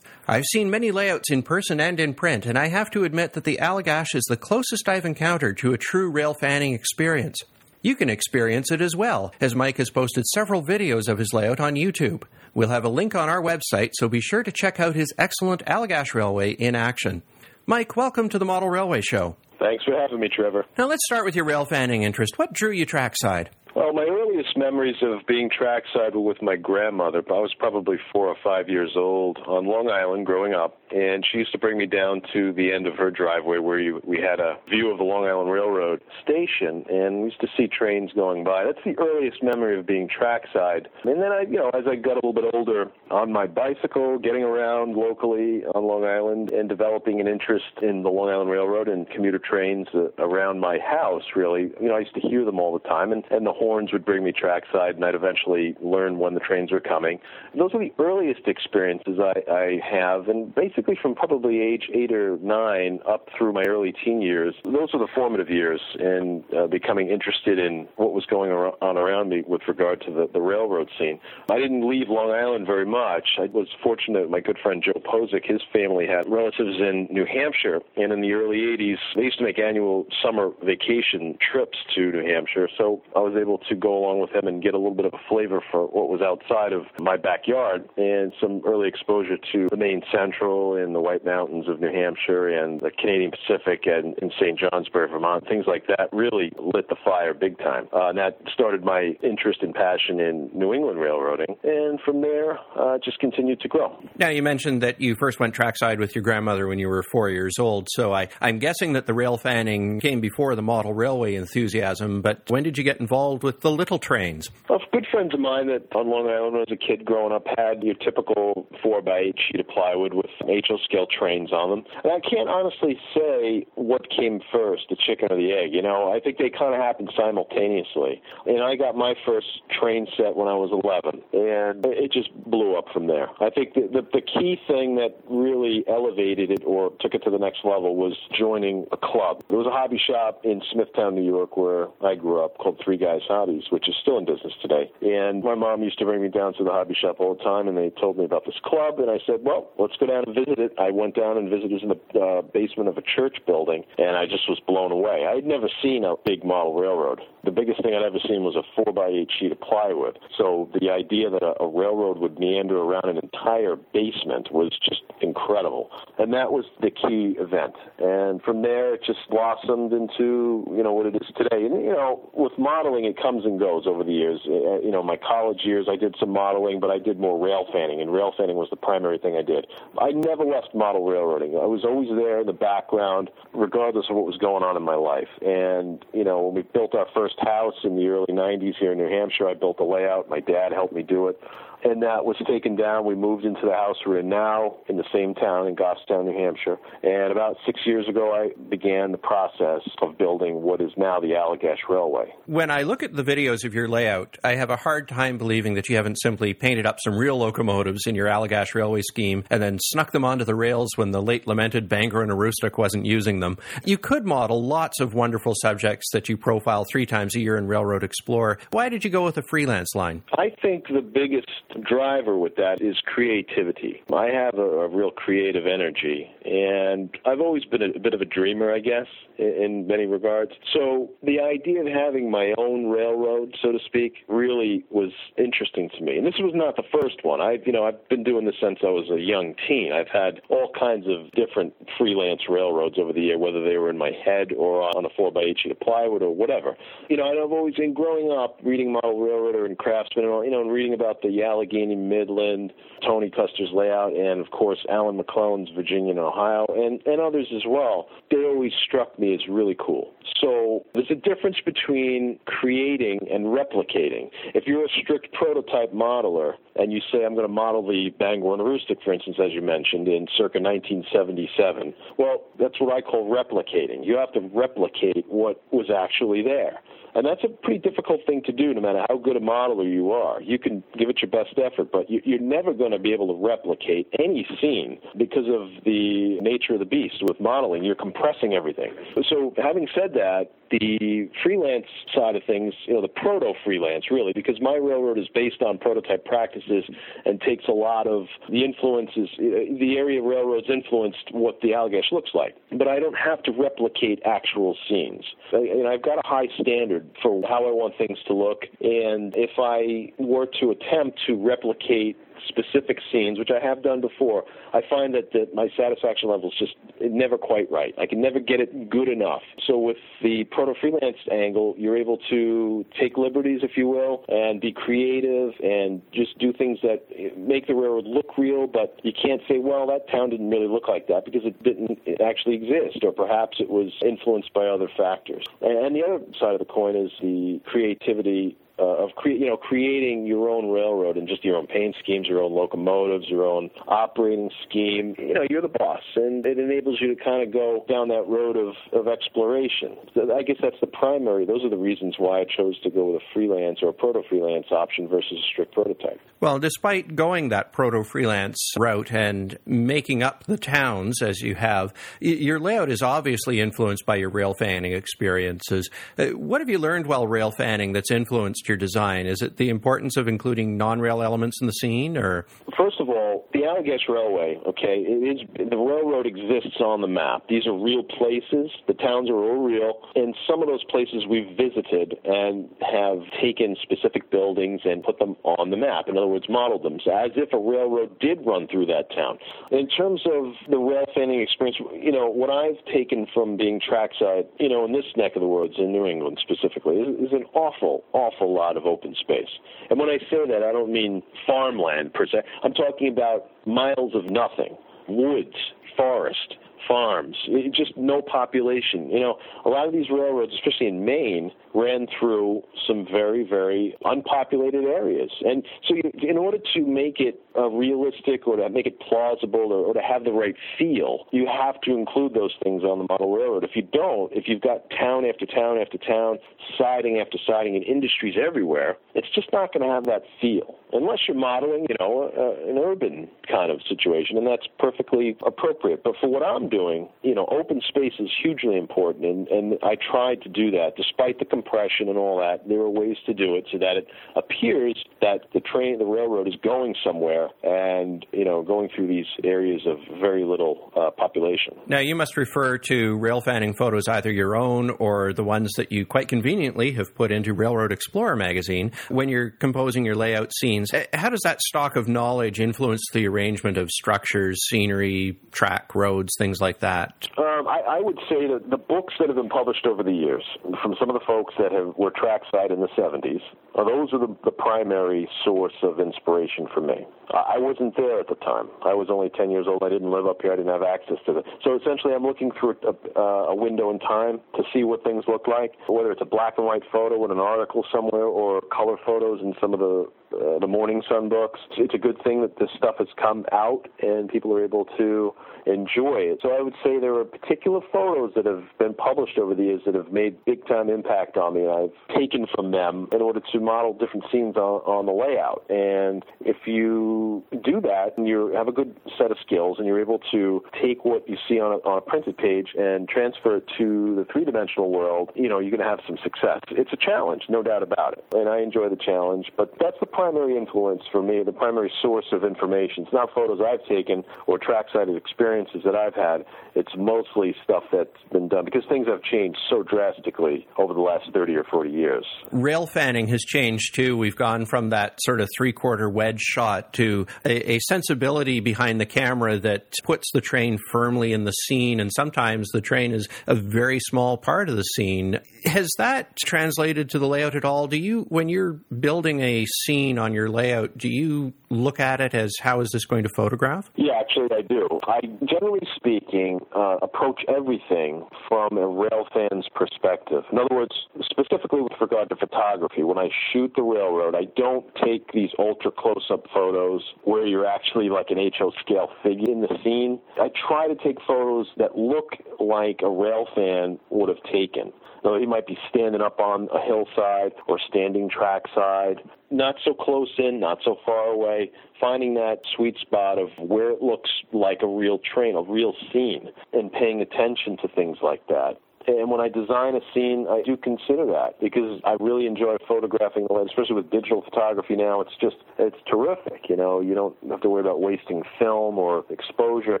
I've 0.28 0.44
seen 0.44 0.70
many 0.70 0.92
layouts 0.92 1.32
in 1.32 1.42
person 1.42 1.80
and 1.80 1.98
in 1.98 2.14
print, 2.14 2.46
and 2.46 2.56
I 2.56 2.68
have 2.68 2.92
to 2.92 3.02
admit 3.02 3.32
that 3.32 3.42
the 3.42 3.58
Allagash 3.60 4.14
is 4.14 4.24
the 4.28 4.36
closest 4.36 4.88
I've 4.88 5.04
encountered 5.04 5.58
to 5.58 5.72
a 5.72 5.78
true 5.78 6.12
rail 6.12 6.34
fanning 6.34 6.72
experience. 6.72 7.38
You 7.82 7.96
can 7.96 8.08
experience 8.08 8.70
it 8.70 8.80
as 8.80 8.94
well, 8.94 9.32
as 9.40 9.56
Mike 9.56 9.78
has 9.78 9.90
posted 9.90 10.26
several 10.26 10.62
videos 10.62 11.08
of 11.08 11.18
his 11.18 11.32
layout 11.32 11.58
on 11.58 11.74
YouTube. 11.74 12.22
We'll 12.54 12.68
have 12.68 12.84
a 12.84 12.88
link 12.88 13.16
on 13.16 13.28
our 13.28 13.42
website, 13.42 13.90
so 13.94 14.08
be 14.08 14.20
sure 14.20 14.44
to 14.44 14.52
check 14.52 14.78
out 14.78 14.94
his 14.94 15.12
excellent 15.18 15.64
Allagash 15.66 16.14
Railway 16.14 16.52
in 16.52 16.76
action. 16.76 17.22
Mike, 17.66 17.96
welcome 17.96 18.28
to 18.28 18.38
the 18.38 18.44
Model 18.44 18.70
Railway 18.70 19.00
Show. 19.00 19.34
Thanks 19.58 19.84
for 19.84 19.98
having 19.98 20.20
me, 20.20 20.28
Trevor. 20.28 20.64
Now 20.76 20.86
let's 20.86 21.02
start 21.06 21.24
with 21.24 21.34
your 21.34 21.44
rail 21.44 21.64
fanning 21.64 22.02
interest. 22.02 22.38
What 22.38 22.52
drew 22.52 22.70
you 22.70 22.86
trackside? 22.86 23.50
Well, 23.74 23.92
my 23.92 24.06
earliest 24.08 24.56
memories 24.56 24.96
of 25.02 25.26
being 25.26 25.50
trackside 25.50 26.14
were 26.14 26.22
with 26.22 26.40
my 26.40 26.56
grandmother. 26.56 27.22
I 27.28 27.32
was 27.32 27.54
probably 27.58 27.96
four 28.10 28.26
or 28.28 28.36
five 28.42 28.70
years 28.70 28.92
old 28.96 29.38
on 29.46 29.66
Long 29.66 29.90
Island 29.90 30.24
growing 30.24 30.54
up, 30.54 30.78
and 30.90 31.24
she 31.30 31.38
used 31.38 31.52
to 31.52 31.58
bring 31.58 31.78
me 31.78 31.86
down 31.86 32.22
to 32.32 32.52
the 32.52 32.72
end 32.72 32.86
of 32.86 32.94
her 32.96 33.10
driveway 33.10 33.58
where 33.58 33.80
you, 33.80 34.00
we 34.04 34.20
had 34.20 34.40
a 34.40 34.56
view 34.68 34.90
of 34.90 34.98
the 34.98 35.04
Long 35.04 35.26
Island 35.26 35.50
Railroad 35.50 36.02
station, 36.22 36.84
and 36.88 37.18
we 37.18 37.24
used 37.26 37.40
to 37.40 37.48
see 37.56 37.66
trains 37.66 38.12
going 38.12 38.44
by. 38.44 38.64
That's 38.64 38.78
the 38.84 38.98
earliest 38.98 39.42
memory 39.42 39.78
of 39.78 39.86
being 39.86 40.08
trackside. 40.08 40.88
And 41.04 41.20
then 41.20 41.32
I, 41.32 41.42
you 41.42 41.58
know, 41.58 41.70
as 41.70 41.84
I 41.88 41.96
got 41.96 42.12
a 42.12 42.26
little 42.26 42.32
bit 42.32 42.44
older, 42.54 42.90
on 43.10 43.32
my 43.32 43.46
bicycle, 43.46 44.18
getting 44.18 44.42
around 44.42 44.96
locally 44.96 45.64
on 45.74 45.84
Long 45.84 46.04
Island, 46.04 46.50
and 46.50 46.68
developing 46.68 47.20
an 47.20 47.28
interest 47.28 47.64
in 47.82 48.02
the 48.02 48.10
Long 48.10 48.28
Island 48.28 48.50
Railroad 48.50 48.88
and 48.88 49.08
commuter 49.10 49.38
trains 49.38 49.88
uh, 49.94 50.08
around 50.18 50.60
my 50.60 50.78
house. 50.78 51.22
Really, 51.34 51.72
you 51.80 51.88
know, 51.88 51.96
I 51.96 52.00
used 52.00 52.14
to 52.14 52.20
hear 52.20 52.44
them 52.44 52.58
all 52.58 52.72
the 52.72 52.88
time, 52.88 53.12
and 53.12 53.24
and 53.30 53.46
the 53.46 53.52
horns 53.52 53.92
would 53.92 54.04
bring 54.04 54.24
me 54.24 54.32
trackside, 54.32 54.96
and 54.96 55.04
I'd 55.04 55.14
eventually 55.14 55.76
learn 55.80 56.18
when 56.18 56.34
the 56.34 56.40
trains 56.40 56.72
were 56.72 56.80
coming. 56.80 57.18
And 57.52 57.60
those 57.60 57.74
are 57.74 57.80
the 57.80 57.92
earliest 57.98 58.46
experiences 58.46 59.18
I, 59.18 59.50
I 59.50 59.80
have, 59.84 60.28
and 60.28 60.54
basically 60.54 60.75
from 61.00 61.14
probably 61.14 61.60
age 61.60 61.88
eight 61.94 62.12
or 62.12 62.38
nine 62.42 63.00
up 63.08 63.28
through 63.36 63.52
my 63.52 63.62
early 63.62 63.94
teen 64.04 64.20
years, 64.20 64.54
those 64.64 64.92
are 64.92 64.98
the 64.98 65.08
formative 65.14 65.48
years 65.48 65.80
in 65.98 66.44
uh, 66.56 66.66
becoming 66.66 67.08
interested 67.08 67.58
in 67.58 67.88
what 67.96 68.12
was 68.12 68.26
going 68.26 68.50
on 68.50 68.96
around 68.96 69.28
me 69.28 69.42
with 69.46 69.62
regard 69.68 70.00
to 70.02 70.10
the, 70.10 70.28
the 70.32 70.40
railroad 70.40 70.88
scene. 70.98 71.20
I 71.50 71.58
didn't 71.58 71.88
leave 71.88 72.08
Long 72.08 72.30
Island 72.30 72.66
very 72.66 72.86
much. 72.86 73.38
I 73.38 73.46
was 73.46 73.68
fortunate. 73.82 74.28
My 74.30 74.40
good 74.40 74.58
friend 74.62 74.82
Joe 74.82 75.00
Posick, 75.00 75.44
his 75.44 75.62
family 75.72 76.06
had 76.06 76.28
relatives 76.28 76.78
in 76.78 77.08
New 77.10 77.24
Hampshire, 77.24 77.80
and 77.96 78.12
in 78.12 78.20
the 78.20 78.32
early 78.32 78.58
80s, 78.58 78.98
they 79.14 79.22
used 79.22 79.38
to 79.38 79.44
make 79.44 79.58
annual 79.58 80.06
summer 80.22 80.50
vacation 80.62 81.38
trips 81.40 81.78
to 81.94 82.12
New 82.12 82.26
Hampshire. 82.26 82.68
So 82.76 83.02
I 83.14 83.20
was 83.20 83.34
able 83.40 83.58
to 83.68 83.74
go 83.74 83.96
along 83.96 84.20
with 84.20 84.30
him 84.30 84.46
and 84.46 84.62
get 84.62 84.74
a 84.74 84.78
little 84.78 84.94
bit 84.94 85.06
of 85.06 85.14
a 85.14 85.20
flavor 85.28 85.62
for 85.70 85.86
what 85.86 86.08
was 86.08 86.20
outside 86.20 86.72
of 86.72 86.86
my 87.00 87.16
backyard 87.16 87.88
and 87.96 88.32
some 88.40 88.62
early 88.66 88.88
exposure 88.88 89.38
to 89.52 89.68
the 89.70 89.76
Maine 89.76 90.02
Central 90.12 90.65
and 90.74 90.94
the 90.94 91.00
White 91.00 91.24
Mountains 91.24 91.68
of 91.68 91.80
New 91.80 91.92
Hampshire 91.92 92.48
and 92.48 92.80
the 92.80 92.90
Canadian 92.90 93.30
Pacific 93.30 93.82
and 93.86 94.16
in 94.18 94.30
St. 94.40 94.58
Johnsbury, 94.58 95.08
Vermont. 95.08 95.46
Things 95.48 95.64
like 95.66 95.86
that 95.88 96.08
really 96.12 96.52
lit 96.58 96.88
the 96.88 96.96
fire 97.04 97.34
big 97.34 97.58
time. 97.58 97.88
Uh, 97.92 98.08
and 98.08 98.18
that 98.18 98.38
started 98.52 98.84
my 98.84 99.12
interest 99.22 99.62
and 99.62 99.74
passion 99.74 100.20
in 100.20 100.50
New 100.54 100.74
England 100.74 100.98
railroading. 101.00 101.56
And 101.62 102.00
from 102.00 102.20
there, 102.20 102.58
uh, 102.78 102.98
just 103.04 103.18
continued 103.18 103.60
to 103.60 103.68
grow. 103.68 103.96
Now, 104.18 104.28
you 104.28 104.42
mentioned 104.42 104.82
that 104.82 105.00
you 105.00 105.14
first 105.14 105.40
went 105.40 105.54
trackside 105.54 106.00
with 106.00 106.14
your 106.14 106.22
grandmother 106.22 106.66
when 106.66 106.78
you 106.78 106.88
were 106.88 107.02
four 107.12 107.30
years 107.30 107.58
old. 107.58 107.88
So 107.90 108.12
I, 108.12 108.28
I'm 108.40 108.58
guessing 108.58 108.94
that 108.94 109.06
the 109.06 109.14
rail 109.14 109.36
fanning 109.36 110.00
came 110.00 110.20
before 110.20 110.54
the 110.54 110.62
model 110.62 110.92
railway 110.92 111.34
enthusiasm. 111.34 112.22
But 112.22 112.42
when 112.48 112.62
did 112.62 112.78
you 112.78 112.84
get 112.84 113.00
involved 113.00 113.42
with 113.42 113.60
the 113.60 113.70
little 113.70 113.98
trains? 113.98 114.48
Well, 114.68 114.80
good 114.96 115.06
friends 115.10 115.34
of 115.34 115.40
mine 115.40 115.66
that 115.66 115.94
on 115.94 116.08
Long 116.08 116.26
Island 116.26 116.54
when 116.54 116.64
I 116.64 116.64
was 116.68 116.72
a 116.72 116.76
kid 116.76 117.04
growing 117.04 117.32
up 117.32 117.44
had 117.58 117.82
your 117.82 117.94
typical 117.94 118.66
4 118.82 119.02
by 119.02 119.18
8 119.18 119.34
sheet 119.36 119.60
of 119.60 119.68
plywood 119.68 120.14
with 120.14 120.30
HO 120.66 120.78
scale 120.84 121.06
trains 121.06 121.52
on 121.52 121.70
them. 121.70 121.84
And 122.04 122.12
I 122.12 122.20
can't 122.20 122.48
honestly 122.48 122.98
say 123.14 123.66
what 123.74 124.08
came 124.10 124.40
first, 124.52 124.84
the 124.90 124.96
chicken 124.96 125.28
or 125.30 125.36
the 125.36 125.52
egg. 125.52 125.72
You 125.72 125.82
know, 125.82 126.12
I 126.12 126.20
think 126.20 126.38
they 126.38 126.50
kind 126.50 126.74
of 126.74 126.80
happened 126.80 127.12
simultaneously. 127.16 128.22
And 128.46 128.62
I 128.62 128.76
got 128.76 128.96
my 128.96 129.14
first 129.24 129.46
train 129.70 130.06
set 130.16 130.36
when 130.36 130.48
I 130.48 130.54
was 130.54 130.70
11, 130.72 131.22
and 131.32 131.86
it 131.86 132.12
just 132.12 132.32
blew 132.44 132.76
up 132.76 132.86
from 132.92 133.06
there. 133.06 133.28
I 133.40 133.50
think 133.50 133.74
the, 133.74 133.88
the, 133.92 134.02
the 134.12 134.22
key 134.22 134.58
thing 134.66 134.96
that 134.96 135.16
really 135.28 135.84
elevated 135.88 136.50
it 136.50 136.62
or 136.64 136.92
took 137.00 137.14
it 137.14 137.22
to 137.24 137.30
the 137.30 137.38
next 137.38 137.64
level 137.64 137.96
was 137.96 138.16
joining 138.38 138.86
a 138.92 138.96
club. 138.96 139.42
There 139.48 139.58
was 139.58 139.66
a 139.66 139.70
hobby 139.70 139.98
shop 139.98 140.40
in 140.44 140.62
Smithtown, 140.72 141.14
New 141.14 141.24
York, 141.24 141.56
where 141.56 141.88
I 142.04 142.14
grew 142.14 142.44
up 142.44 142.58
called 142.58 142.80
Three 142.82 142.96
Guys 142.96 143.22
Hobbies, 143.28 143.64
which 143.70 143.88
is 143.88 143.94
still 144.00 144.18
in 144.18 144.24
business 144.24 144.52
today. 144.62 144.90
And 145.02 145.42
my 145.42 145.54
mom 145.54 145.82
used 145.82 145.98
to 145.98 146.04
bring 146.04 146.22
me 146.22 146.28
down 146.28 146.54
to 146.54 146.64
the 146.64 146.70
hobby 146.70 146.94
shop 146.94 147.16
all 147.18 147.34
the 147.34 147.42
time, 147.42 147.68
and 147.68 147.76
they 147.76 147.90
told 148.00 148.18
me 148.18 148.24
about 148.24 148.44
this 148.46 148.58
club, 148.64 149.00
and 149.00 149.10
I 149.10 149.18
said, 149.26 149.40
well, 149.42 149.70
let's 149.78 149.96
go 149.96 150.06
down 150.06 150.24
and 150.26 150.34
visit 150.34 150.45
it. 150.46 150.72
I 150.78 150.90
went 150.90 151.14
down 151.14 151.36
and 151.36 151.48
visited 151.48 151.82
in 151.82 151.88
the 151.88 152.20
uh, 152.20 152.42
basement 152.42 152.88
of 152.88 152.96
a 152.96 153.02
church 153.02 153.38
building, 153.46 153.84
and 153.98 154.16
I 154.16 154.26
just 154.26 154.48
was 154.48 154.60
blown 154.66 154.92
away. 154.92 155.26
I 155.28 155.34
had 155.34 155.44
never 155.44 155.68
seen 155.82 156.04
a 156.04 156.14
big 156.24 156.44
model 156.44 156.74
railroad. 156.74 157.20
The 157.44 157.50
biggest 157.50 157.82
thing 157.82 157.94
I'd 157.94 158.02
ever 158.02 158.18
seen 158.26 158.42
was 158.42 158.56
a 158.56 158.62
four 158.74 158.92
by 158.92 159.08
eight 159.08 159.30
sheet 159.38 159.52
of 159.52 159.60
plywood. 159.60 160.18
So 160.36 160.68
the 160.80 160.90
idea 160.90 161.30
that 161.30 161.42
a, 161.42 161.62
a 161.62 161.68
railroad 161.68 162.18
would 162.18 162.38
meander 162.38 162.78
around 162.78 163.08
an 163.08 163.18
entire 163.18 163.76
basement 163.76 164.52
was 164.52 164.76
just 164.82 165.02
incredible. 165.20 165.90
And 166.18 166.32
that 166.32 166.52
was 166.52 166.64
the 166.80 166.90
key 166.90 167.36
event. 167.38 167.74
And 167.98 168.42
from 168.42 168.62
there, 168.62 168.94
it 168.94 169.02
just 169.04 169.20
blossomed 169.30 169.92
into 169.92 170.66
you 170.74 170.82
know 170.82 170.92
what 170.92 171.06
it 171.06 171.16
is 171.16 171.28
today. 171.36 171.64
And 171.64 171.82
you 171.82 171.92
know, 171.92 172.28
with 172.34 172.52
modeling, 172.58 173.04
it 173.04 173.16
comes 173.20 173.44
and 173.44 173.58
goes 173.58 173.86
over 173.86 174.04
the 174.04 174.12
years. 174.12 174.40
Uh, 174.46 174.80
you 174.80 174.90
know, 174.90 175.02
my 175.02 175.16
college 175.16 175.60
years, 175.64 175.86
I 175.90 175.96
did 175.96 176.16
some 176.18 176.30
modeling, 176.30 176.80
but 176.80 176.90
I 176.90 176.98
did 176.98 177.18
more 177.18 177.42
rail 177.42 177.66
fanning, 177.72 178.00
and 178.00 178.12
rail 178.12 178.32
fanning 178.36 178.56
was 178.56 178.68
the 178.70 178.76
primary 178.76 179.18
thing 179.18 179.36
I 179.36 179.42
did. 179.42 179.66
I 179.98 180.10
never 180.10 180.35
left 180.44 180.74
model 180.74 181.04
railroading. 181.04 181.56
I 181.56 181.66
was 181.66 181.84
always 181.84 182.08
there 182.08 182.40
in 182.40 182.46
the 182.46 182.52
background, 182.52 183.30
regardless 183.54 184.06
of 184.10 184.16
what 184.16 184.26
was 184.26 184.36
going 184.38 184.62
on 184.62 184.76
in 184.76 184.82
my 184.82 184.94
life. 184.94 185.28
And 185.40 186.04
you 186.12 186.24
know, 186.24 186.42
when 186.42 186.54
we 186.54 186.62
built 186.62 186.94
our 186.94 187.06
first 187.14 187.36
house 187.40 187.74
in 187.84 187.96
the 187.96 188.06
early 188.08 188.26
'90s 188.30 188.76
here 188.78 188.92
in 188.92 188.98
New 188.98 189.08
Hampshire, 189.08 189.48
I 189.48 189.54
built 189.54 189.78
the 189.78 189.84
layout. 189.84 190.28
My 190.28 190.40
dad 190.40 190.72
helped 190.72 190.94
me 190.94 191.02
do 191.02 191.28
it 191.28 191.40
and 191.86 192.02
that 192.02 192.24
was 192.24 192.36
taken 192.48 192.74
down. 192.74 193.04
We 193.04 193.14
moved 193.14 193.44
into 193.44 193.60
the 193.64 193.72
house 193.72 193.96
we're 194.04 194.18
in 194.18 194.28
now 194.28 194.76
in 194.88 194.96
the 194.96 195.04
same 195.12 195.34
town 195.34 195.68
in 195.68 195.76
Goffstown, 195.76 196.24
New 196.24 196.36
Hampshire. 196.36 196.78
And 197.02 197.30
about 197.30 197.56
six 197.64 197.80
years 197.86 198.08
ago, 198.08 198.32
I 198.34 198.50
began 198.68 199.12
the 199.12 199.18
process 199.18 199.82
of 200.02 200.18
building 200.18 200.62
what 200.62 200.80
is 200.80 200.90
now 200.96 201.20
the 201.20 201.28
Allagash 201.28 201.88
Railway. 201.88 202.34
When 202.46 202.70
I 202.70 202.82
look 202.82 203.02
at 203.02 203.14
the 203.14 203.22
videos 203.22 203.64
of 203.64 203.72
your 203.72 203.88
layout, 203.88 204.36
I 204.42 204.56
have 204.56 204.70
a 204.70 204.76
hard 204.76 205.08
time 205.08 205.38
believing 205.38 205.74
that 205.74 205.88
you 205.88 205.96
haven't 205.96 206.16
simply 206.16 206.54
painted 206.54 206.86
up 206.86 206.96
some 206.98 207.16
real 207.16 207.38
locomotives 207.38 208.06
in 208.06 208.16
your 208.16 208.26
Allagash 208.26 208.74
Railway 208.74 209.02
scheme 209.02 209.44
and 209.48 209.62
then 209.62 209.78
snuck 209.80 210.10
them 210.10 210.24
onto 210.24 210.44
the 210.44 210.56
rails 210.56 210.90
when 210.96 211.12
the 211.12 211.22
late 211.22 211.46
lamented 211.46 211.88
Bangor 211.88 212.22
and 212.22 212.32
Aroostook 212.32 212.78
wasn't 212.78 213.06
using 213.06 213.38
them. 213.38 213.58
You 213.84 213.96
could 213.96 214.26
model 214.26 214.62
lots 214.62 214.98
of 215.00 215.14
wonderful 215.14 215.54
subjects 215.54 216.10
that 216.12 216.28
you 216.28 216.36
profile 216.36 216.84
three 216.90 217.06
times 217.06 217.36
a 217.36 217.40
year 217.40 217.56
in 217.56 217.68
Railroad 217.68 218.02
Explorer. 218.02 218.58
Why 218.72 218.88
did 218.88 219.04
you 219.04 219.10
go 219.10 219.24
with 219.24 219.38
a 219.38 219.42
freelance 219.42 219.94
line? 219.94 220.24
I 220.36 220.50
think 220.60 220.88
the 220.88 221.00
biggest 221.00 221.46
driver 221.76 222.38
with 222.38 222.56
that 222.56 222.80
is 222.80 222.96
creativity. 223.04 224.02
I 224.12 224.26
have 224.26 224.54
a, 224.54 224.62
a 224.62 224.88
real 224.88 225.10
creative 225.10 225.66
energy, 225.66 226.30
and 226.44 227.10
I've 227.24 227.40
always 227.40 227.64
been 227.64 227.82
a, 227.82 227.90
a 227.90 227.98
bit 227.98 228.14
of 228.14 228.20
a 228.20 228.24
dreamer, 228.24 228.72
I 228.72 228.80
guess, 228.80 229.06
in, 229.38 229.46
in 229.46 229.86
many 229.86 230.06
regards. 230.06 230.52
So 230.72 231.10
the 231.22 231.40
idea 231.40 231.80
of 231.80 231.86
having 231.86 232.30
my 232.30 232.54
own 232.58 232.88
railroad, 232.88 233.56
so 233.62 233.72
to 233.72 233.78
speak, 233.84 234.14
really 234.28 234.84
was 234.90 235.12
interesting 235.38 235.90
to 235.96 236.02
me. 236.02 236.18
And 236.18 236.26
this 236.26 236.34
was 236.38 236.52
not 236.54 236.76
the 236.76 236.84
first 237.00 237.24
one. 237.24 237.40
I, 237.40 237.58
you 237.64 237.72
know, 237.72 237.84
I've 237.84 238.08
been 238.08 238.24
doing 238.24 238.44
this 238.44 238.56
since 238.60 238.78
I 238.82 238.90
was 238.90 239.10
a 239.10 239.20
young 239.20 239.54
teen. 239.66 239.92
I've 239.92 240.08
had 240.08 240.40
all 240.48 240.70
kinds 240.78 241.06
of 241.08 241.30
different 241.32 241.74
freelance 241.98 242.42
railroads 242.48 242.96
over 242.98 243.12
the 243.12 243.20
year, 243.20 243.38
whether 243.38 243.62
they 243.62 243.76
were 243.76 243.90
in 243.90 243.98
my 243.98 244.12
head 244.24 244.52
or 244.56 244.82
on 244.96 245.04
a 245.04 245.08
four 245.16 245.32
by 245.32 245.42
eight 245.42 245.58
sheet 245.62 245.72
of 245.72 245.80
plywood 245.80 246.22
or 246.22 246.34
whatever. 246.34 246.76
You 247.08 247.16
know, 247.16 247.24
I've 247.24 247.52
always 247.52 247.74
been 247.74 247.94
growing 247.94 248.30
up 248.30 248.60
reading 248.62 248.92
Model 248.92 249.20
Railroader 249.20 249.64
and 249.66 249.76
Craftsman, 249.78 250.24
and 250.24 250.32
all, 250.32 250.44
you 250.44 250.50
know, 250.50 250.60
and 250.60 250.70
reading 250.70 250.94
about 250.94 251.22
the 251.22 251.30
Allegheny 251.66 251.96
Midland, 251.96 252.72
Tony 253.04 253.30
Koester's 253.30 253.70
layout, 253.72 254.14
and 254.14 254.40
of 254.40 254.50
course 254.50 254.78
Allen 254.88 255.16
McClelland's 255.16 255.70
Virginia 255.74 256.10
and 256.10 256.18
Ohio, 256.18 256.66
and, 256.68 257.00
and 257.06 257.20
others 257.20 257.46
as 257.54 257.62
well. 257.66 258.08
They 258.30 258.44
always 258.44 258.72
struck 258.86 259.18
me 259.18 259.34
as 259.34 259.40
really 259.48 259.76
cool. 259.78 260.12
So 260.40 260.84
there's 260.94 261.10
a 261.10 261.14
difference 261.14 261.56
between 261.64 262.38
creating 262.46 263.20
and 263.30 263.46
replicating. 263.46 264.30
If 264.54 264.66
you're 264.66 264.84
a 264.84 264.88
strict 265.02 265.32
prototype 265.32 265.92
modeler 265.92 266.54
and 266.76 266.92
you 266.92 267.00
say, 267.12 267.24
I'm 267.24 267.34
going 267.34 267.46
to 267.46 267.52
model 267.52 267.86
the 267.86 268.10
Bangor 268.18 268.54
and 268.54 268.62
Aroostook, 268.62 269.02
for 269.04 269.12
instance, 269.12 269.36
as 269.42 269.52
you 269.52 269.62
mentioned, 269.62 270.08
in 270.08 270.26
circa 270.36 270.60
1977, 270.60 271.94
well, 272.18 272.44
that's 272.58 272.80
what 272.80 272.92
I 272.94 273.00
call 273.00 273.30
replicating. 273.30 274.04
You 274.04 274.16
have 274.16 274.32
to 274.32 274.40
replicate 274.52 275.24
what 275.28 275.62
was 275.72 275.90
actually 275.90 276.42
there. 276.42 276.80
And 277.16 277.24
that's 277.24 277.42
a 277.44 277.48
pretty 277.48 277.80
difficult 277.80 278.20
thing 278.26 278.42
to 278.44 278.52
do, 278.52 278.74
no 278.74 278.82
matter 278.82 279.02
how 279.08 279.16
good 279.16 279.36
a 279.36 279.40
modeler 279.40 279.90
you 279.90 280.12
are. 280.12 280.42
You 280.42 280.58
can 280.58 280.84
give 280.98 281.08
it 281.08 281.22
your 281.22 281.30
best 281.30 281.58
effort, 281.58 281.90
but 281.90 282.10
you're 282.10 282.38
never 282.38 282.74
going 282.74 282.90
to 282.90 282.98
be 282.98 283.14
able 283.14 283.28
to 283.28 283.42
replicate 283.42 284.06
any 284.18 284.46
scene 284.60 284.98
because 285.16 285.48
of 285.48 285.82
the 285.86 286.36
nature 286.42 286.74
of 286.74 286.80
the 286.80 286.84
beast 286.84 287.22
with 287.22 287.40
modeling. 287.40 287.84
You're 287.84 287.94
compressing 287.94 288.52
everything. 288.52 288.92
So, 289.30 289.54
having 289.56 289.88
said 289.94 290.12
that, 290.16 290.50
the 290.70 291.30
freelance 291.42 291.86
side 292.14 292.34
of 292.34 292.42
things, 292.44 292.74
you 292.86 292.94
know, 292.94 293.00
the 293.00 293.08
proto 293.08 293.52
freelance 293.64 294.10
really, 294.10 294.32
because 294.34 294.60
my 294.60 294.74
railroad 294.74 295.18
is 295.18 295.28
based 295.32 295.62
on 295.62 295.78
prototype 295.78 296.24
practices 296.24 296.84
and 297.24 297.40
takes 297.40 297.64
a 297.68 297.72
lot 297.72 298.06
of 298.06 298.26
the 298.50 298.64
influences, 298.64 299.28
uh, 299.38 299.78
the 299.78 299.94
area 299.96 300.20
railroads 300.22 300.66
influenced 300.68 301.30
what 301.30 301.60
the 301.60 301.68
Allagash 301.68 302.10
looks 302.10 302.30
like. 302.34 302.56
But 302.72 302.88
I 302.88 302.98
don't 302.98 303.16
have 303.16 303.42
to 303.44 303.52
replicate 303.52 304.20
actual 304.24 304.76
scenes. 304.88 305.24
Know, 305.52 305.88
I've 305.88 306.02
got 306.02 306.18
a 306.18 306.26
high 306.26 306.48
standard 306.60 307.08
for 307.22 307.42
how 307.46 307.68
I 307.68 307.72
want 307.72 307.94
things 307.96 308.18
to 308.26 308.34
look, 308.34 308.62
and 308.80 309.34
if 309.36 309.50
I 309.58 310.12
were 310.18 310.46
to 310.60 310.70
attempt 310.70 311.20
to 311.26 311.34
replicate 311.34 312.16
specific 312.48 312.98
scenes, 313.12 313.38
which 313.38 313.50
I 313.50 313.64
have 313.64 313.82
done 313.82 314.00
before, 314.00 314.44
I 314.72 314.82
find 314.88 315.14
that, 315.14 315.32
that 315.32 315.54
my 315.54 315.68
satisfaction 315.76 316.28
level 316.28 316.50
is 316.50 316.58
just 316.58 316.74
never 317.00 317.38
quite 317.38 317.70
right. 317.70 317.94
I 317.98 318.06
can 318.06 318.20
never 318.20 318.40
get 318.40 318.60
it 318.60 318.90
good 318.90 319.08
enough. 319.08 319.42
So 319.66 319.78
with 319.78 319.96
the 320.22 320.44
proto 320.44 320.74
freelance 320.80 321.18
angle, 321.30 321.74
you're 321.78 321.96
able 321.96 322.18
to 322.30 322.84
take 322.98 323.16
liberties, 323.16 323.60
if 323.62 323.76
you 323.76 323.88
will, 323.88 324.24
and 324.28 324.60
be 324.60 324.72
creative 324.72 325.54
and 325.62 326.02
just 326.12 326.38
do 326.38 326.52
things 326.52 326.78
that 326.82 327.06
make 327.36 327.66
the 327.66 327.74
railroad 327.74 328.06
look 328.06 328.36
real, 328.38 328.66
but 328.66 329.00
you 329.02 329.12
can't 329.12 329.42
say, 329.48 329.58
well, 329.58 329.86
that 329.86 330.08
town 330.10 330.30
didn't 330.30 330.50
really 330.50 330.68
look 330.68 330.88
like 330.88 331.06
that 331.08 331.24
because 331.24 331.42
it 331.44 331.62
didn't 331.62 331.98
actually 332.24 332.54
exist, 332.54 333.02
or 333.02 333.12
perhaps 333.12 333.58
it 333.60 333.68
was 333.70 333.92
influenced 334.04 334.52
by 334.52 334.66
other 334.66 334.88
factors. 334.96 335.44
And 335.60 335.94
the 335.94 336.02
other 336.04 336.24
side 336.38 336.54
of 336.54 336.58
the 336.58 336.64
coin 336.64 336.96
is 336.96 337.10
the 337.20 337.60
creativity 337.64 338.56
uh, 338.78 339.04
of 339.04 339.10
cre- 339.16 339.28
you 339.28 339.46
know 339.46 339.56
creating 339.56 340.26
your 340.26 340.48
own 340.48 340.70
railroad 340.70 341.16
and 341.16 341.26
just 341.26 341.44
your 341.44 341.56
own 341.56 341.66
paint 341.66 341.96
schemes, 342.02 342.26
your 342.26 342.42
own 342.42 342.52
locomotives, 342.52 343.26
your 343.28 343.44
own 343.44 343.70
operating 343.88 344.50
scheme. 344.68 345.14
You 345.18 345.34
know, 345.34 345.46
you're 345.48 345.62
the 345.62 345.68
boss, 345.68 346.02
and 346.14 346.44
it 346.44 346.58
enables 346.58 347.00
you 347.00 347.14
to 347.14 347.24
kind 347.24 347.46
of 347.46 347.52
go 347.52 347.84
down 347.88 348.08
that 348.08 348.24
road 348.26 348.56
of 348.56 348.74
of 348.92 349.08
exploration. 349.08 349.96
I 350.34 350.42
guess 350.42 350.56
that's 350.60 350.80
the 350.80 350.86
primary. 350.86 351.46
Those 351.46 351.64
are 351.64 351.70
the 351.70 351.76
reasons 351.76 352.16
why 352.18 352.40
I 352.40 352.44
chose 352.44 352.78
to 352.80 352.90
go 352.90 353.12
with 353.12 353.22
a 353.22 353.24
freelance 353.32 353.78
or 353.82 353.88
a 353.88 353.92
proto 353.92 354.22
freelance 354.28 354.66
option 354.70 355.08
versus 355.08 355.32
a 355.32 355.46
strict 355.52 355.72
prototype. 355.72 356.20
Well, 356.40 356.58
despite 356.58 357.16
going 357.16 357.48
that 357.48 357.72
proto 357.72 358.04
freelance 358.04 358.58
route 358.76 359.10
and 359.10 359.58
making 359.64 360.22
up 360.22 360.44
the 360.44 360.58
towns 360.58 361.22
as 361.22 361.40
you 361.40 361.54
have, 361.54 361.94
your 362.20 362.60
layout 362.60 362.90
is 362.90 363.00
obviously 363.00 363.60
influenced 363.60 364.04
by 364.04 364.16
your 364.16 364.28
rail 364.28 364.54
fanning 364.58 364.92
experiences. 364.92 365.88
Uh, 366.18 366.26
what 366.28 366.60
have 366.60 366.68
you 366.68 366.78
learned 366.78 367.06
while 367.06 367.26
rail 367.26 367.50
fanning 367.50 367.92
that's 367.92 368.10
influenced 368.10 368.65
your 368.68 368.76
design? 368.76 369.26
Is 369.26 369.42
it 369.42 369.56
the 369.56 369.68
importance 369.68 370.16
of 370.16 370.28
including 370.28 370.76
non-rail 370.76 371.22
elements 371.22 371.60
in 371.60 371.66
the 371.66 371.72
scene, 371.72 372.16
or 372.16 372.46
first 372.76 373.00
of 373.00 373.08
all, 373.08 373.48
the 373.52 373.60
Allagash 373.60 374.08
Railway? 374.08 374.58
Okay, 374.66 375.04
it 375.06 375.40
is 375.40 375.48
the 375.56 375.76
railroad 375.76 376.26
exists 376.26 376.80
on 376.80 377.00
the 377.00 377.08
map. 377.08 377.48
These 377.48 377.66
are 377.66 377.76
real 377.76 378.02
places. 378.02 378.70
The 378.86 378.94
towns 378.94 379.30
are 379.30 379.36
all 379.36 379.62
real, 379.62 380.00
and 380.14 380.34
some 380.48 380.62
of 380.62 380.68
those 380.68 380.84
places 380.84 381.26
we've 381.28 381.56
visited 381.56 382.16
and 382.24 382.68
have 382.80 383.20
taken 383.40 383.76
specific 383.82 384.30
buildings 384.30 384.80
and 384.84 385.02
put 385.02 385.18
them 385.18 385.36
on 385.44 385.70
the 385.70 385.76
map. 385.76 386.08
In 386.08 386.16
other 386.16 386.26
words, 386.26 386.46
modeled 386.48 386.82
them 386.82 386.96
as 387.06 387.30
if 387.36 387.52
a 387.52 387.58
railroad 387.58 388.18
did 388.20 388.44
run 388.44 388.66
through 388.68 388.86
that 388.86 389.10
town. 389.14 389.38
In 389.70 389.88
terms 389.88 390.22
of 390.26 390.54
the 390.68 390.78
rail 390.78 391.06
fanning 391.14 391.40
experience, 391.40 391.78
you 391.92 392.12
know, 392.12 392.28
what 392.28 392.50
I've 392.50 392.82
taken 392.92 393.26
from 393.32 393.56
being 393.56 393.80
trackside, 393.80 394.46
you 394.58 394.68
know, 394.68 394.84
in 394.84 394.92
this 394.92 395.04
neck 395.16 395.36
of 395.36 395.42
the 395.42 395.48
woods 395.48 395.74
in 395.78 395.92
New 395.92 396.06
England 396.06 396.38
specifically, 396.42 396.96
is, 396.96 397.28
is 397.28 397.32
an 397.32 397.44
awful, 397.54 398.04
awful 398.12 398.54
lot 398.56 398.76
of 398.76 398.86
open 398.86 399.14
space. 399.20 399.50
And 399.90 399.98
when 399.98 400.08
I 400.08 400.18
say 400.30 400.46
that, 400.48 400.62
I 400.62 400.72
don't 400.72 400.92
mean 400.92 401.22
farmland 401.46 402.14
per 402.14 402.26
se. 402.26 402.42
I'm 402.64 402.72
talking 402.72 403.08
about 403.08 403.50
miles 403.66 404.14
of 404.14 404.30
nothing, 404.30 404.76
woods, 405.08 405.56
forest, 405.96 406.56
farms, 406.86 407.36
just 407.72 407.96
no 407.96 408.22
population. 408.22 409.10
You 409.10 409.20
know, 409.20 409.38
a 409.64 409.68
lot 409.68 409.86
of 409.86 409.92
these 409.92 410.08
railroads, 410.10 410.52
especially 410.54 410.86
in 410.86 411.04
Maine, 411.04 411.50
ran 411.74 412.06
through 412.18 412.62
some 412.86 413.06
very, 413.10 413.46
very 413.48 413.96
unpopulated 414.04 414.84
areas. 414.84 415.30
And 415.44 415.64
so, 415.88 415.94
in 416.22 416.38
order 416.38 416.58
to 416.74 416.86
make 416.86 417.20
it 417.20 417.40
uh, 417.56 417.68
realistic 417.68 418.46
or 418.46 418.56
to 418.56 418.68
make 418.68 418.86
it 418.86 419.00
plausible 419.00 419.72
or, 419.72 419.86
or 419.86 419.94
to 419.94 420.00
have 420.00 420.24
the 420.24 420.32
right 420.32 420.54
feel, 420.78 421.26
you 421.32 421.46
have 421.46 421.80
to 421.82 421.92
include 421.92 422.34
those 422.34 422.54
things 422.62 422.82
on 422.82 422.98
the 422.98 423.06
model 423.08 423.34
railroad. 423.34 423.64
If 423.64 423.74
you 423.74 423.82
don't, 423.82 424.32
if 424.32 424.44
you've 424.46 424.62
got 424.62 424.88
town 424.90 425.24
after 425.24 425.46
town 425.46 425.78
after 425.78 425.98
town, 425.98 426.38
siding 426.78 427.18
after 427.18 427.38
siding, 427.46 427.76
and 427.76 427.84
industries 427.84 428.36
everywhere, 428.40 428.96
it's 429.16 429.28
just 429.34 429.48
not 429.52 429.72
going 429.72 429.86
to 429.86 429.92
have 429.92 430.04
that 430.04 430.22
feel 430.40 430.76
unless 430.92 431.18
you're 431.26 431.36
modeling, 431.36 431.86
you 431.88 431.96
know, 431.98 432.30
uh, 432.36 432.70
an 432.70 432.78
urban 432.78 433.28
kind 433.50 433.70
of 433.70 433.80
situation, 433.88 434.36
and 434.36 434.46
that's 434.46 434.66
perfectly 434.78 435.36
appropriate. 435.44 436.04
But 436.04 436.14
for 436.20 436.28
what 436.28 436.42
I'm 436.42 436.68
doing, 436.68 437.08
you 437.22 437.34
know, 437.34 437.46
open 437.50 437.80
space 437.88 438.12
is 438.18 438.30
hugely 438.42 438.76
important, 438.76 439.24
and, 439.24 439.48
and 439.48 439.78
I 439.82 439.96
tried 439.96 440.42
to 440.42 440.48
do 440.48 440.70
that 440.72 440.92
despite 440.96 441.38
the 441.38 441.44
compression 441.44 442.08
and 442.08 442.16
all 442.16 442.38
that. 442.38 442.68
There 442.68 442.80
are 442.80 442.90
ways 442.90 443.16
to 443.26 443.34
do 443.34 443.56
it 443.56 443.66
so 443.72 443.78
that 443.78 443.96
it 443.96 444.06
appears 444.36 445.02
that 445.20 445.40
the 445.52 445.60
train, 445.60 445.98
the 445.98 446.04
railroad 446.04 446.46
is 446.46 446.54
going 446.62 446.94
somewhere, 447.04 447.48
and 447.62 448.24
you 448.32 448.44
know, 448.44 448.62
going 448.62 448.88
through 448.94 449.08
these 449.08 449.26
areas 449.44 449.82
of 449.86 449.98
very 450.20 450.44
little 450.44 450.92
uh, 450.96 451.10
population. 451.10 451.74
Now, 451.86 452.00
you 452.00 452.14
must 452.14 452.36
refer 452.36 452.78
to 452.78 453.16
rail 453.18 453.40
fanning 453.40 453.74
photos, 453.74 454.08
either 454.08 454.30
your 454.30 454.56
own 454.56 454.90
or 454.90 455.32
the 455.32 455.44
ones 455.44 455.72
that 455.76 455.90
you 455.90 456.06
quite 456.06 456.28
conveniently 456.28 456.92
have 456.92 457.14
put 457.14 457.32
into 457.32 457.54
Railroad 457.54 457.92
Explorer 457.92 458.36
magazine 458.36 458.92
when 459.08 459.28
you're 459.28 459.50
composing 459.50 460.04
your 460.04 460.14
layout 460.14 460.52
scenes. 460.54 460.92
Eh, 460.92 461.06
how 461.14 461.28
does 461.28 461.42
that 461.44 461.60
stock 461.60 461.96
of 461.96 462.08
knowledge 462.08 462.60
influence 462.60 463.02
the 463.12 463.26
arrangement 463.26 463.78
of 463.78 463.90
structures, 463.90 464.58
scenery, 464.68 465.38
track, 465.50 465.94
roads, 465.94 466.34
things 466.38 466.60
like 466.60 466.80
that? 466.80 467.28
Um, 467.38 467.66
I, 467.68 467.98
I, 467.98 468.00
would 468.00 468.18
say 468.28 468.46
that 468.46 468.70
the 468.70 468.76
books 468.76 469.14
that 469.18 469.28
have 469.28 469.36
been 469.36 469.48
published 469.48 469.86
over 469.86 470.02
the 470.02 470.12
years 470.12 470.44
from 470.82 470.94
some 470.98 471.10
of 471.10 471.14
the 471.14 471.24
folks 471.26 471.54
that 471.58 471.72
have, 471.72 471.94
were 471.96 472.10
trackside 472.10 472.70
in 472.70 472.80
the 472.80 472.88
70s, 472.96 473.40
uh, 473.74 473.84
those 473.84 474.12
are 474.12 474.18
the, 474.18 474.34
the 474.44 474.50
primary 474.50 475.28
source 475.44 475.74
of 475.82 476.00
inspiration 476.00 476.66
for 476.72 476.80
me. 476.80 477.06
I 477.34 477.58
wasn't 477.58 477.96
there 477.96 478.20
at 478.20 478.28
the 478.28 478.36
time. 478.36 478.68
I 478.84 478.94
was 478.94 479.08
only 479.10 479.30
10 479.30 479.50
years 479.50 479.66
old. 479.66 479.82
I 479.82 479.88
didn't 479.88 480.10
live 480.10 480.26
up 480.26 480.42
here. 480.42 480.52
I 480.52 480.56
didn't 480.56 480.70
have 480.70 480.86
access 480.86 481.18
to 481.26 481.38
it. 481.38 481.44
So 481.64 481.74
essentially, 481.74 482.14
I'm 482.14 482.22
looking 482.22 482.52
through 482.54 482.76
a, 482.86 482.94
a, 483.18 483.50
a 483.50 483.54
window 483.54 483.90
in 483.90 483.98
time 483.98 484.38
to 484.54 484.62
see 484.72 484.84
what 484.84 485.02
things 485.02 485.24
look 485.26 485.48
like, 485.48 485.72
whether 485.88 486.12
it's 486.12 486.22
a 486.22 486.28
black 486.28 486.54
and 486.56 486.66
white 486.66 486.84
photo 486.92 487.24
in 487.24 487.30
an 487.30 487.38
article 487.38 487.84
somewhere 487.92 488.24
or 488.24 488.62
color 488.70 488.95
photos 489.04 489.40
and 489.40 489.54
some 489.60 489.74
of 489.74 489.80
the 489.80 490.06
uh, 490.32 490.58
the 490.58 490.66
Morning 490.66 491.02
Sun 491.08 491.28
books. 491.28 491.60
It's 491.76 491.94
a 491.94 491.98
good 491.98 492.22
thing 492.22 492.40
that 492.42 492.58
this 492.58 492.70
stuff 492.76 492.96
has 492.98 493.08
come 493.20 493.44
out 493.52 493.88
and 494.00 494.28
people 494.28 494.52
are 494.52 494.64
able 494.64 494.86
to 494.98 495.34
enjoy 495.66 496.18
it. 496.18 496.38
So 496.42 496.50
I 496.52 496.62
would 496.62 496.74
say 496.84 496.98
there 496.98 497.14
are 497.14 497.24
particular 497.24 497.80
photos 497.92 498.32
that 498.36 498.46
have 498.46 498.64
been 498.78 498.94
published 498.94 499.38
over 499.38 499.54
the 499.54 499.64
years 499.64 499.82
that 499.86 499.94
have 499.94 500.12
made 500.12 500.44
big 500.44 500.66
time 500.66 500.88
impact 500.88 501.36
on 501.36 501.54
me. 501.54 501.62
And 501.62 501.70
I've 501.70 502.16
taken 502.16 502.46
from 502.54 502.70
them 502.70 503.08
in 503.12 503.20
order 503.20 503.40
to 503.52 503.60
model 503.60 503.92
different 503.92 504.24
scenes 504.30 504.56
on, 504.56 504.80
on 504.82 505.06
the 505.06 505.12
layout. 505.12 505.64
And 505.68 506.24
if 506.40 506.66
you 506.66 507.42
do 507.64 507.80
that 507.80 508.16
and 508.16 508.28
you 508.28 508.52
have 508.54 508.68
a 508.68 508.72
good 508.72 508.96
set 509.18 509.30
of 509.30 509.38
skills 509.44 509.78
and 509.78 509.86
you're 509.86 510.00
able 510.00 510.20
to 510.30 510.62
take 510.80 511.04
what 511.04 511.28
you 511.28 511.36
see 511.48 511.58
on 511.60 511.72
a, 511.72 511.88
on 511.88 511.98
a 511.98 512.00
printed 512.00 512.36
page 512.36 512.68
and 512.78 513.08
transfer 513.08 513.56
it 513.56 513.64
to 513.78 514.14
the 514.16 514.26
three 514.32 514.44
dimensional 514.44 514.90
world, 514.90 515.30
you 515.34 515.48
know, 515.48 515.58
you're 515.58 515.70
going 515.70 515.82
to 515.82 515.88
have 515.88 516.00
some 516.06 516.18
success. 516.22 516.60
It's 516.70 516.92
a 516.92 516.96
challenge, 516.96 517.42
no 517.48 517.62
doubt 517.62 517.82
about 517.82 518.12
it. 518.14 518.24
And 518.32 518.48
I 518.48 518.60
enjoy 518.60 518.88
the 518.88 518.96
challenge, 518.96 519.50
but 519.56 519.74
that's 519.80 519.98
the 520.00 520.06
primary 520.16 520.56
influence 520.56 521.02
for 521.12 521.22
me, 521.22 521.42
the 521.44 521.52
primary 521.52 521.92
source 522.00 522.24
of 522.32 522.42
information. 522.42 523.04
It's 523.04 523.12
not 523.12 523.28
photos 523.34 523.60
I've 523.60 523.86
taken 523.86 524.24
or 524.46 524.58
trackside 524.58 525.10
experiences 525.10 525.82
that 525.84 525.94
I've 525.94 526.14
had, 526.14 526.46
it's 526.74 526.92
mostly 526.96 527.54
stuff 527.62 527.84
that's 527.92 528.08
been 528.32 528.48
done 528.48 528.64
because 528.64 528.82
things 528.88 529.06
have 529.08 529.22
changed 529.22 529.58
so 529.68 529.82
drastically 529.82 530.66
over 530.78 530.94
the 530.94 531.00
last 531.00 531.30
30 531.34 531.54
or 531.56 531.64
40 531.64 531.90
years. 531.90 532.24
Rail 532.50 532.86
fanning 532.86 533.28
has 533.28 533.42
changed 533.42 533.94
too. 533.94 534.16
We've 534.16 534.36
gone 534.36 534.64
from 534.64 534.90
that 534.90 535.18
sort 535.22 535.42
of 535.42 535.48
three 535.56 535.72
quarter 535.72 536.08
wedge 536.08 536.40
shot 536.40 536.94
to 536.94 537.26
a, 537.44 537.72
a 537.72 537.78
sensibility 537.80 538.60
behind 538.60 539.00
the 539.00 539.06
camera 539.06 539.58
that 539.58 539.92
puts 540.04 540.30
the 540.32 540.40
train 540.40 540.78
firmly 540.90 541.34
in 541.34 541.44
the 541.44 541.52
scene, 541.52 542.00
and 542.00 542.10
sometimes 542.14 542.68
the 542.72 542.80
train 542.80 543.12
is 543.12 543.28
a 543.46 543.54
very 543.54 544.00
small 544.00 544.38
part 544.38 544.70
of 544.70 544.76
the 544.76 544.82
scene. 544.82 545.40
Has 545.66 545.90
that 545.98 546.36
translated 546.36 547.10
to 547.10 547.18
the 547.18 547.28
layout 547.28 547.54
at 547.54 547.66
all? 547.66 547.86
Do 547.86 547.98
you, 547.98 548.22
when 548.28 548.48
you're 548.48 548.80
building 548.98 549.40
a 549.42 549.66
scene 549.84 550.05
on 550.14 550.32
your 550.32 550.48
layout, 550.48 550.96
do 550.96 551.08
you 551.08 551.52
look 551.68 551.98
at 551.98 552.20
it 552.20 552.34
as 552.34 552.54
how 552.60 552.80
is 552.80 552.90
this 552.90 553.04
going 553.04 553.24
to 553.24 553.28
photograph? 553.28 553.90
Yeah, 553.96 554.12
actually, 554.20 554.48
I 554.56 554.62
do. 554.62 554.86
I, 555.04 555.20
generally 555.44 555.86
speaking, 555.96 556.60
uh, 556.74 556.98
approach 557.02 557.42
everything 557.48 558.26
from 558.48 558.78
a 558.78 558.86
rail 558.86 559.26
fan's 559.34 559.66
perspective. 559.74 560.44
In 560.52 560.58
other 560.58 560.74
words, 560.74 560.94
specifically 561.28 561.80
with 561.80 561.92
regard 562.00 562.28
to 562.28 562.36
photography, 562.36 563.02
when 563.02 563.18
I 563.18 563.28
shoot 563.52 563.72
the 563.74 563.82
railroad, 563.82 564.34
I 564.34 564.44
don't 564.56 564.86
take 565.04 565.32
these 565.32 565.50
ultra 565.58 565.90
close 565.90 566.26
up 566.30 566.44
photos 566.54 567.02
where 567.24 567.46
you're 567.46 567.66
actually 567.66 568.08
like 568.08 568.26
an 568.30 568.38
HO 568.38 568.72
scale 568.80 569.10
figure 569.22 569.50
in 569.50 569.60
the 569.60 569.76
scene. 569.82 570.20
I 570.40 570.50
try 570.68 570.86
to 570.86 570.94
take 570.94 571.18
photos 571.26 571.66
that 571.76 571.96
look 571.96 572.36
like 572.60 573.00
a 573.02 573.10
rail 573.10 573.46
fan 573.54 573.98
would 574.10 574.28
have 574.28 574.42
taken. 574.52 574.92
So 575.26 575.36
he 575.36 575.44
might 575.44 575.66
be 575.66 575.76
standing 575.90 576.20
up 576.20 576.38
on 576.38 576.68
a 576.72 576.80
hillside 576.80 577.50
or 577.66 577.80
standing 577.80 578.30
trackside, 578.30 579.16
not 579.50 579.74
so 579.84 579.92
close 579.92 580.32
in, 580.38 580.60
not 580.60 580.78
so 580.84 580.98
far 581.04 581.26
away, 581.26 581.72
finding 582.00 582.34
that 582.34 582.60
sweet 582.76 582.96
spot 582.98 583.36
of 583.36 583.48
where 583.58 583.90
it 583.90 584.00
looks 584.00 584.30
like 584.52 584.82
a 584.82 584.86
real 584.86 585.18
train, 585.18 585.56
a 585.56 585.62
real 585.62 585.94
scene, 586.12 586.50
and 586.72 586.92
paying 586.92 587.20
attention 587.20 587.76
to 587.78 587.88
things 587.88 588.18
like 588.22 588.46
that. 588.46 588.76
And 589.06 589.30
when 589.30 589.40
I 589.40 589.48
design 589.48 589.94
a 589.94 590.00
scene, 590.12 590.46
I 590.48 590.62
do 590.64 590.76
consider 590.76 591.26
that 591.26 591.60
because 591.60 592.00
I 592.04 592.16
really 592.18 592.46
enjoy 592.46 592.76
photographing 592.88 593.46
the 593.46 593.54
land, 593.54 593.68
especially 593.68 593.94
with 593.94 594.10
digital 594.10 594.42
photography 594.42 594.96
now. 594.96 595.20
It's 595.20 595.36
just, 595.40 595.56
it's 595.78 595.96
terrific. 596.10 596.68
You 596.68 596.76
know, 596.76 597.00
you 597.00 597.14
don't 597.14 597.36
have 597.48 597.60
to 597.60 597.68
worry 597.68 597.82
about 597.82 598.00
wasting 598.00 598.42
film 598.58 598.98
or 598.98 599.24
exposure. 599.30 600.00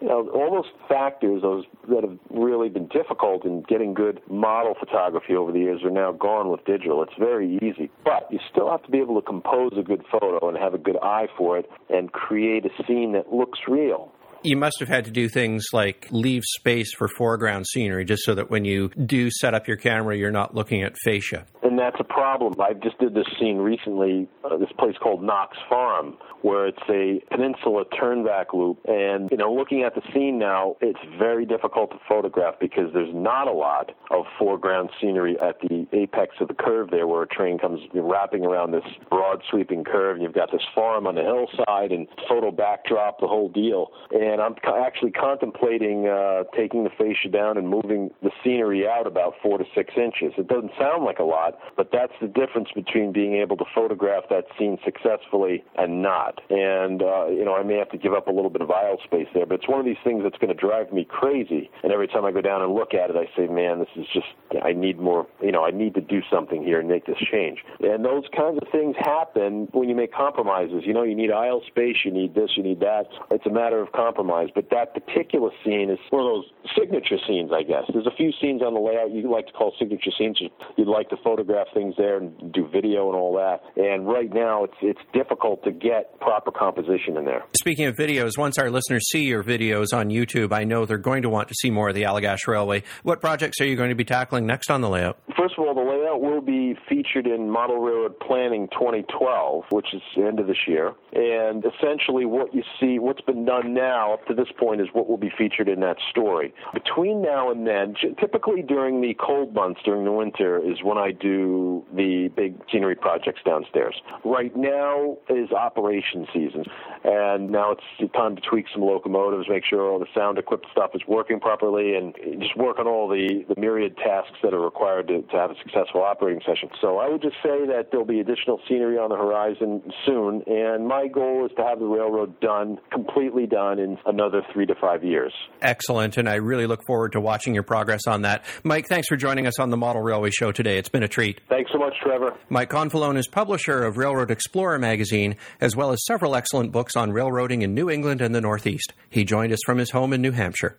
You 0.00 0.08
know, 0.08 0.28
all 0.30 0.50
those 0.50 0.70
factors, 0.88 1.42
those 1.42 1.64
that 1.88 2.02
have 2.04 2.18
really 2.30 2.68
been 2.68 2.86
difficult 2.88 3.44
in 3.44 3.62
getting 3.62 3.94
good 3.94 4.20
model 4.30 4.74
photography 4.78 5.34
over 5.34 5.50
the 5.50 5.58
years 5.58 5.82
are 5.82 5.90
now 5.90 6.12
gone 6.12 6.50
with 6.50 6.64
digital. 6.64 7.02
It's 7.02 7.18
very 7.18 7.56
easy. 7.56 7.90
But 8.04 8.28
you 8.30 8.38
still 8.50 8.70
have 8.70 8.82
to 8.84 8.90
be 8.90 8.98
able 8.98 9.20
to 9.20 9.26
compose 9.26 9.72
a 9.76 9.82
good 9.82 10.04
photo 10.10 10.48
and 10.48 10.56
have 10.56 10.74
a 10.74 10.78
good 10.78 10.98
eye 11.02 11.26
for 11.36 11.58
it 11.58 11.68
and 11.90 12.12
create 12.12 12.64
a 12.64 12.70
scene 12.86 13.12
that 13.12 13.32
looks 13.32 13.60
real. 13.66 14.12
You 14.42 14.56
must 14.56 14.78
have 14.80 14.88
had 14.88 15.04
to 15.06 15.10
do 15.10 15.28
things 15.28 15.66
like 15.72 16.06
leave 16.10 16.42
space 16.44 16.94
for 16.94 17.08
foreground 17.08 17.66
scenery 17.66 18.04
just 18.04 18.22
so 18.24 18.34
that 18.34 18.50
when 18.50 18.64
you 18.64 18.88
do 18.90 19.30
set 19.30 19.54
up 19.54 19.66
your 19.66 19.76
camera, 19.76 20.16
you're 20.16 20.30
not 20.30 20.54
looking 20.54 20.82
at 20.82 20.96
fascia. 21.04 21.44
And 21.62 21.78
that's 21.78 21.96
a 21.98 22.04
problem. 22.04 22.54
I 22.60 22.72
just 22.72 22.98
did 22.98 23.14
this 23.14 23.26
scene 23.38 23.58
recently, 23.58 24.28
uh, 24.44 24.56
this 24.56 24.70
place 24.78 24.94
called 25.02 25.22
Knox 25.22 25.56
Farm, 25.68 26.16
where 26.42 26.68
it's 26.68 26.78
a 26.88 27.20
peninsula 27.34 27.84
turnback 28.00 28.54
loop. 28.54 28.78
And, 28.86 29.28
you 29.30 29.36
know, 29.36 29.52
looking 29.52 29.82
at 29.82 29.94
the 29.94 30.02
scene 30.14 30.38
now, 30.38 30.76
it's 30.80 31.00
very 31.18 31.44
difficult 31.44 31.90
to 31.90 31.98
photograph 32.08 32.54
because 32.60 32.92
there's 32.94 33.12
not 33.12 33.48
a 33.48 33.52
lot 33.52 33.90
of 34.10 34.24
foreground 34.38 34.90
scenery 35.00 35.36
at 35.40 35.60
the 35.60 35.86
apex 35.92 36.36
of 36.40 36.48
the 36.48 36.54
curve 36.54 36.90
there 36.90 37.06
where 37.06 37.22
a 37.22 37.28
train 37.28 37.58
comes 37.58 37.80
wrapping 37.92 38.44
around 38.44 38.70
this 38.70 38.84
broad 39.10 39.42
sweeping 39.50 39.84
curve. 39.84 40.14
And 40.16 40.22
you've 40.22 40.34
got 40.34 40.52
this 40.52 40.64
farm 40.74 41.06
on 41.06 41.16
the 41.16 41.22
hillside 41.22 41.90
and 41.90 42.06
photo 42.28 42.50
backdrop, 42.50 43.20
the 43.20 43.26
whole 43.26 43.48
deal. 43.48 43.88
And 44.10 44.27
and 44.28 44.40
I'm 44.40 44.54
actually 44.84 45.12
contemplating 45.12 46.06
uh, 46.06 46.44
taking 46.56 46.84
the 46.84 46.90
fascia 46.90 47.28
down 47.30 47.56
and 47.56 47.68
moving 47.68 48.10
the 48.22 48.30
scenery 48.44 48.86
out 48.86 49.06
about 49.06 49.34
four 49.42 49.58
to 49.58 49.64
six 49.74 49.94
inches. 49.96 50.32
It 50.36 50.48
doesn't 50.48 50.72
sound 50.78 51.04
like 51.04 51.18
a 51.18 51.24
lot, 51.24 51.58
but 51.76 51.90
that's 51.92 52.12
the 52.20 52.28
difference 52.28 52.68
between 52.74 53.12
being 53.12 53.34
able 53.36 53.56
to 53.56 53.64
photograph 53.74 54.24
that 54.30 54.44
scene 54.58 54.78
successfully 54.84 55.64
and 55.76 56.02
not. 56.02 56.40
And 56.50 57.02
uh, 57.02 57.28
you 57.28 57.44
know, 57.44 57.54
I 57.54 57.62
may 57.62 57.76
have 57.76 57.90
to 57.90 57.98
give 57.98 58.12
up 58.12 58.28
a 58.28 58.32
little 58.32 58.50
bit 58.50 58.60
of 58.60 58.70
aisle 58.70 58.98
space 59.04 59.28
there, 59.32 59.46
but 59.46 59.56
it's 59.56 59.68
one 59.68 59.80
of 59.80 59.86
these 59.86 60.02
things 60.04 60.22
that's 60.22 60.38
going 60.38 60.54
to 60.54 60.60
drive 60.60 60.92
me 60.92 61.06
crazy. 61.08 61.70
And 61.82 61.92
every 61.92 62.08
time 62.08 62.24
I 62.24 62.32
go 62.32 62.40
down 62.40 62.62
and 62.62 62.74
look 62.74 62.94
at 62.94 63.10
it, 63.10 63.16
I 63.16 63.26
say, 63.36 63.46
"Man, 63.48 63.78
this 63.78 63.88
is 63.96 64.06
just 64.12 64.28
I 64.62 64.72
need 64.72 64.98
more. 64.98 65.26
You 65.42 65.52
know, 65.52 65.64
I 65.64 65.70
need 65.70 65.94
to 65.94 66.00
do 66.00 66.20
something 66.30 66.62
here 66.62 66.80
and 66.80 66.88
make 66.88 67.06
this 67.06 67.18
change." 67.32 67.64
And 67.80 68.04
those 68.04 68.24
kinds 68.36 68.58
of 68.60 68.68
things 68.70 68.94
happen 68.98 69.68
when 69.72 69.88
you 69.88 69.94
make 69.94 70.12
compromises. 70.12 70.82
You 70.84 70.92
know, 70.92 71.02
you 71.02 71.14
need 71.14 71.30
aisle 71.30 71.62
space, 71.66 71.96
you 72.04 72.10
need 72.10 72.34
this, 72.34 72.50
you 72.56 72.62
need 72.62 72.80
that. 72.80 73.06
It's 73.30 73.46
a 73.46 73.50
matter 73.50 73.80
of 73.80 73.92
compromise 73.92 74.17
compromise. 74.18 74.48
But 74.54 74.70
that 74.70 74.94
particular 74.94 75.50
scene 75.64 75.90
is 75.90 75.98
one 76.10 76.22
of 76.22 76.28
those 76.28 76.50
signature 76.78 77.16
scenes, 77.26 77.50
I 77.54 77.62
guess. 77.62 77.84
There's 77.92 78.06
a 78.06 78.16
few 78.16 78.32
scenes 78.40 78.62
on 78.62 78.74
the 78.74 78.80
layout 78.80 79.12
you 79.12 79.30
like 79.30 79.46
to 79.46 79.52
call 79.52 79.74
signature 79.78 80.10
scenes. 80.18 80.40
You'd 80.76 80.88
like 80.88 81.08
to 81.10 81.16
photograph 81.22 81.66
things 81.74 81.94
there 81.96 82.18
and 82.18 82.52
do 82.52 82.68
video 82.68 83.08
and 83.08 83.16
all 83.16 83.34
that. 83.36 83.62
And 83.80 84.06
right 84.06 84.32
now, 84.32 84.64
it's 84.64 84.74
it's 84.82 85.00
difficult 85.12 85.64
to 85.64 85.72
get 85.72 86.18
proper 86.20 86.50
composition 86.50 87.16
in 87.16 87.24
there. 87.24 87.44
Speaking 87.58 87.86
of 87.86 87.96
videos, 87.96 88.36
once 88.36 88.58
our 88.58 88.70
listeners 88.70 89.08
see 89.10 89.24
your 89.24 89.42
videos 89.42 89.92
on 89.92 90.08
YouTube, 90.08 90.52
I 90.52 90.64
know 90.64 90.84
they're 90.84 90.98
going 90.98 91.22
to 91.22 91.28
want 91.28 91.48
to 91.48 91.54
see 91.54 91.70
more 91.70 91.88
of 91.88 91.94
the 91.94 92.02
Allagash 92.02 92.46
Railway. 92.46 92.82
What 93.02 93.20
projects 93.20 93.60
are 93.60 93.66
you 93.66 93.76
going 93.76 93.90
to 93.90 93.94
be 93.94 94.04
tackling 94.04 94.46
next 94.46 94.70
on 94.70 94.80
the 94.80 94.88
layout? 94.88 95.18
First 95.38 95.54
of 95.56 95.64
all, 95.64 95.72
the 95.72 95.88
layout 95.88 96.20
will 96.20 96.40
be 96.40 96.76
featured 96.88 97.28
in 97.28 97.48
Model 97.48 97.78
Railroad 97.78 98.18
Planning 98.18 98.66
2012, 98.72 99.66
which 99.70 99.94
is 99.94 100.02
the 100.16 100.24
end 100.24 100.40
of 100.40 100.48
this 100.48 100.66
year. 100.66 100.94
And 101.12 101.64
essentially, 101.64 102.24
what 102.24 102.52
you 102.52 102.64
see, 102.80 102.98
what's 102.98 103.20
been 103.20 103.44
done 103.44 103.72
now 103.72 104.14
up 104.14 104.26
to 104.26 104.34
this 104.34 104.48
point 104.58 104.80
is 104.80 104.88
what 104.92 105.08
will 105.08 105.16
be 105.16 105.30
featured 105.38 105.68
in 105.68 105.78
that 105.78 105.98
story. 106.10 106.52
Between 106.74 107.22
now 107.22 107.52
and 107.52 107.68
then, 107.68 107.94
typically 108.18 108.62
during 108.62 109.00
the 109.00 109.14
cold 109.14 109.54
months, 109.54 109.80
during 109.84 110.04
the 110.04 110.10
winter, 110.10 110.58
is 110.58 110.82
when 110.82 110.98
I 110.98 111.12
do 111.12 111.84
the 111.94 112.32
big 112.34 112.56
scenery 112.72 112.96
projects 112.96 113.40
downstairs. 113.44 113.94
Right 114.24 114.54
now 114.56 115.18
is 115.28 115.52
operation 115.52 116.26
season, 116.34 116.64
and 117.04 117.48
now 117.50 117.70
it's 117.70 118.12
time 118.12 118.34
to 118.34 118.42
tweak 118.42 118.66
some 118.72 118.82
locomotives, 118.82 119.48
make 119.48 119.64
sure 119.64 119.88
all 119.88 120.00
the 120.00 120.06
sound 120.12 120.36
equipped 120.38 120.66
stuff 120.72 120.90
is 120.94 121.02
working 121.06 121.38
properly, 121.38 121.94
and 121.94 122.16
just 122.40 122.56
work 122.56 122.80
on 122.80 122.88
all 122.88 123.08
the, 123.08 123.44
the 123.48 123.58
myriad 123.60 123.96
tasks 123.98 124.36
that 124.42 124.52
are 124.52 124.60
required 124.60 125.06
to, 125.06 125.22
to 125.30 125.36
have 125.36 125.50
a 125.50 125.54
successful 125.62 126.02
operating 126.02 126.40
session. 126.46 126.68
So 126.80 126.98
I 126.98 127.08
would 127.08 127.22
just 127.22 127.36
say 127.42 127.66
that 127.66 127.88
there'll 127.90 128.06
be 128.06 128.20
additional 128.20 128.60
scenery 128.68 128.98
on 128.98 129.10
the 129.10 129.16
horizon 129.16 129.82
soon, 130.06 130.42
and 130.46 130.86
my 130.86 131.08
goal 131.08 131.46
is 131.46 131.52
to 131.56 131.64
have 131.64 131.78
the 131.78 131.86
railroad 131.86 132.38
done, 132.40 132.78
completely 132.92 133.46
done 133.46 133.78
in 133.78 133.98
another 134.06 134.42
three 134.52 134.66
to 134.66 134.74
five 134.80 135.04
years. 135.04 135.32
Excellent, 135.62 136.16
and 136.16 136.28
I 136.28 136.36
really 136.36 136.66
look 136.66 136.80
forward 136.86 137.12
to 137.12 137.20
watching 137.20 137.54
your 137.54 137.62
progress 137.62 138.06
on 138.06 138.22
that. 138.22 138.44
Mike, 138.64 138.86
thanks 138.88 139.08
for 139.08 139.16
joining 139.16 139.46
us 139.46 139.58
on 139.58 139.70
the 139.70 139.76
Model 139.76 140.02
Railway 140.02 140.30
Show 140.30 140.52
today. 140.52 140.78
It's 140.78 140.88
been 140.88 141.02
a 141.02 141.08
treat. 141.08 141.40
Thanks 141.48 141.70
so 141.72 141.78
much, 141.78 141.94
Trevor. 142.02 142.36
Mike 142.48 142.70
Confalone 142.70 143.16
is 143.16 143.28
publisher 143.28 143.84
of 143.84 143.96
Railroad 143.96 144.30
Explorer 144.30 144.78
magazine, 144.78 145.36
as 145.60 145.76
well 145.76 145.92
as 145.92 146.04
several 146.04 146.34
excellent 146.34 146.72
books 146.72 146.96
on 146.96 147.12
railroading 147.12 147.62
in 147.62 147.74
New 147.74 147.90
England 147.90 148.20
and 148.20 148.34
the 148.34 148.40
Northeast. 148.40 148.92
He 149.10 149.24
joined 149.24 149.52
us 149.52 149.60
from 149.64 149.78
his 149.78 149.90
home 149.90 150.12
in 150.12 150.22
New 150.22 150.32
Hampshire. 150.32 150.78